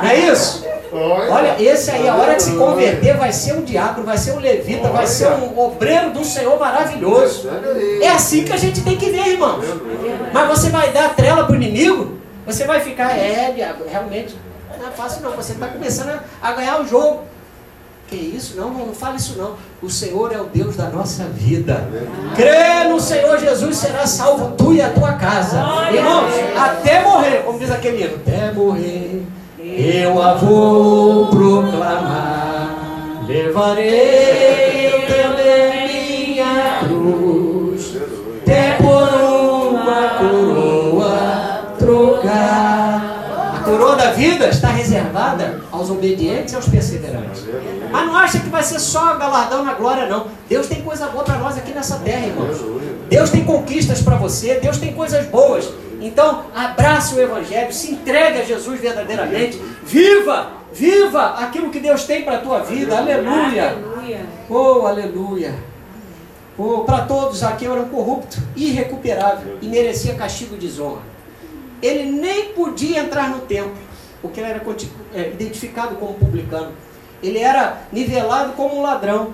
[0.02, 0.66] Não é isso?
[0.98, 4.40] Olha, esse aí, a hora que se converter, vai ser um diácono, vai ser um
[4.40, 7.50] levita, vai ser um obreiro do Senhor maravilhoso.
[8.02, 9.60] É assim que a gente tem que ver, irmão.
[10.34, 12.16] Mas você vai dar trela para o inimigo?
[12.46, 14.36] Você vai ficar, é, diabo, realmente,
[14.80, 15.32] não é fácil não.
[15.32, 17.24] Você está começando a, ganhar o jogo.
[18.08, 18.56] Que isso?
[18.56, 19.56] Não, não, não fala isso não.
[19.82, 21.88] O Senhor é o Deus da nossa vida.
[22.36, 25.58] Crê no Senhor Jesus, será salvo tu e a tua casa.
[25.92, 29.24] Irmãos, até morrer, como diz aquele hino, até morrer,
[29.66, 32.76] eu a vou proclamar.
[33.28, 37.98] Levarei também minha cruz,
[38.42, 39.10] até por
[39.72, 43.56] uma coroa trocar.
[43.56, 47.44] A coroa da vida está reservada aos obedientes e aos perseverantes.
[47.92, 50.28] Mas não acha que vai ser só galardão na glória, não.
[50.48, 52.58] Deus tem coisa boa para nós aqui nessa terra, irmãos.
[53.10, 55.68] Deus tem conquistas para você, Deus tem coisas boas.
[56.06, 59.60] Então, abraça o Evangelho, se entregue a Jesus verdadeiramente.
[59.84, 62.96] Viva, viva aquilo que Deus tem para a tua vida.
[62.96, 63.72] Aleluia.
[63.72, 64.26] Aleluia.
[64.48, 65.56] Oh, aleluia.
[66.56, 71.02] Oh, para todos, Zaqueu era um corrupto, irrecuperável e merecia castigo e desonra.
[71.82, 73.74] Ele nem podia entrar no templo,
[74.22, 74.62] porque ele era
[75.16, 76.72] é, identificado como publicano.
[77.24, 79.34] Ele era nivelado como um ladrão.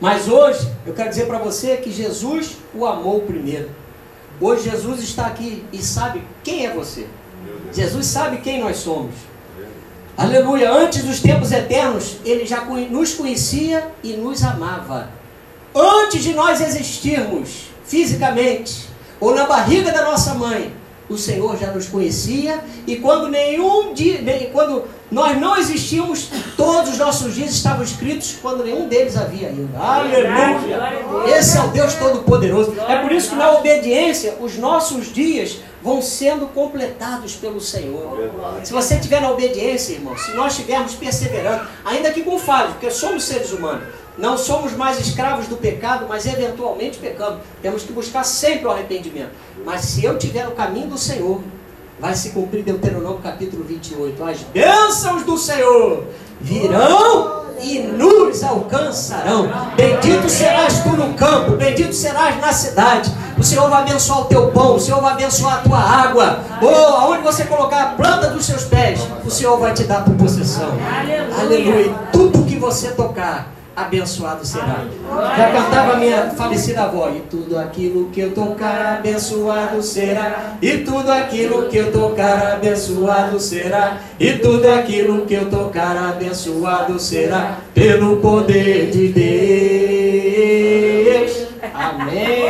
[0.00, 3.68] Mas hoje, eu quero dizer para você que Jesus o amou primeiro.
[4.40, 7.06] Hoje Jesus está aqui e sabe quem é você.
[7.72, 9.14] Jesus sabe quem nós somos.
[10.16, 10.70] Aleluia.
[10.72, 15.10] Antes dos tempos eternos, ele já nos conhecia e nos amava.
[15.74, 18.88] Antes de nós existirmos fisicamente
[19.20, 20.72] ou na barriga da nossa mãe,
[21.08, 24.20] o Senhor já nos conhecia e quando nenhum dia,
[24.52, 29.78] quando nós não existíamos, todos os nossos dias estavam escritos quando nenhum deles havia ainda.
[29.78, 31.38] Aleluia!
[31.38, 32.74] Esse é o Deus Todo-Poderoso.
[32.86, 38.30] É por isso que na obediência os nossos dias vão sendo completados pelo Senhor.
[38.62, 42.90] Se você estiver na obediência, irmão, se nós estivermos perseverando, ainda que com falhas, porque
[42.90, 43.84] somos seres humanos,
[44.18, 47.40] não somos mais escravos do pecado, mas eventualmente pecamos.
[47.62, 49.30] Temos que buscar sempre o arrependimento.
[49.64, 51.40] Mas se eu estiver no caminho do Senhor,
[52.00, 54.24] vai se cumprir Deuteronômio capítulo 28.
[54.24, 56.04] As bênçãos do Senhor
[56.40, 59.48] virão e nos alcançarão.
[59.76, 63.12] Bendito serás tu no campo, bendito serás na cidade.
[63.38, 66.40] O Senhor vai abençoar o teu pão, o Senhor vai abençoar a tua água.
[66.60, 70.14] Ou aonde você colocar a planta dos seus pés, o Senhor vai te dar por
[70.14, 70.72] possessão.
[70.98, 71.40] Aleluia.
[71.40, 71.94] Aleluia.
[72.12, 73.52] Tudo que você tocar,
[73.82, 74.84] abençoado será.
[75.36, 77.10] Já cantava minha falecida avó.
[77.10, 80.56] E tudo aquilo que eu tocar, abençoado será.
[80.60, 83.98] E tudo aquilo que eu tocar, abençoado será.
[84.18, 87.58] E tudo aquilo que eu tocar, abençoado será.
[87.74, 90.97] Pelo poder de Deus.
[91.78, 92.48] Amém.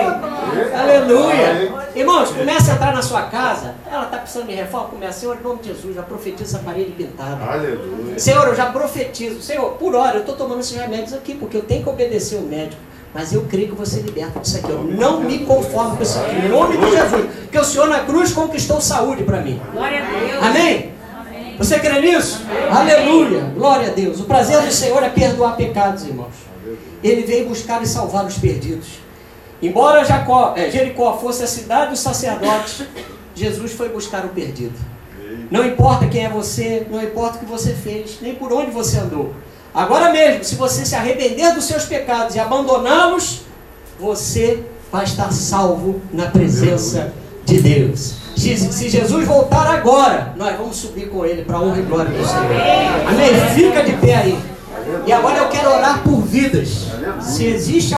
[0.75, 1.87] Aleluia.
[1.95, 3.75] Irmãos, começa a entrar na sua casa.
[3.91, 4.89] Ela está precisando de reforma.
[4.89, 7.45] Começa, Senhor, em nome de Jesus, já profetiza essa parede pintada.
[7.45, 8.19] Aleluia.
[8.19, 9.43] Senhor, eu já profetizo.
[9.43, 12.43] Senhor, por hora eu estou tomando esses remédios aqui, porque eu tenho que obedecer o
[12.43, 12.81] médico.
[13.13, 14.71] Mas eu creio que você liberta disso aqui.
[14.71, 16.37] Eu não me conformo com isso aqui.
[16.37, 17.27] Em nome de Jesus.
[17.43, 19.61] Porque o Senhor na cruz conquistou saúde para mim.
[19.73, 20.45] Glória a Deus.
[20.45, 20.93] Amém?
[21.59, 22.43] Você crê nisso?
[22.71, 23.41] Aleluia.
[23.55, 24.21] Glória a Deus.
[24.21, 26.35] O prazer do Senhor é perdoar pecados, irmãos.
[27.03, 29.08] Ele veio buscar e salvar os perdidos.
[29.61, 32.85] Embora Jacó, eh, Jericó fosse a cidade dos sacerdotes,
[33.35, 34.75] Jesus foi buscar o perdido.
[35.51, 38.99] Não importa quem é você, não importa o que você fez, nem por onde você
[38.99, 39.35] andou.
[39.75, 43.43] Agora mesmo, se você se arrepender dos seus pecados e abandoná-los,
[43.99, 47.13] você vai estar salvo na presença
[47.45, 48.15] de Deus.
[48.37, 52.11] Se se Jesus voltar agora, nós vamos subir com ele para a honra e glória
[52.11, 52.45] do Senhor.
[53.09, 53.35] Amém?
[53.55, 54.39] Fica de pé aí.
[55.07, 56.87] E agora eu quero orar por vidas.
[57.21, 57.87] Se existe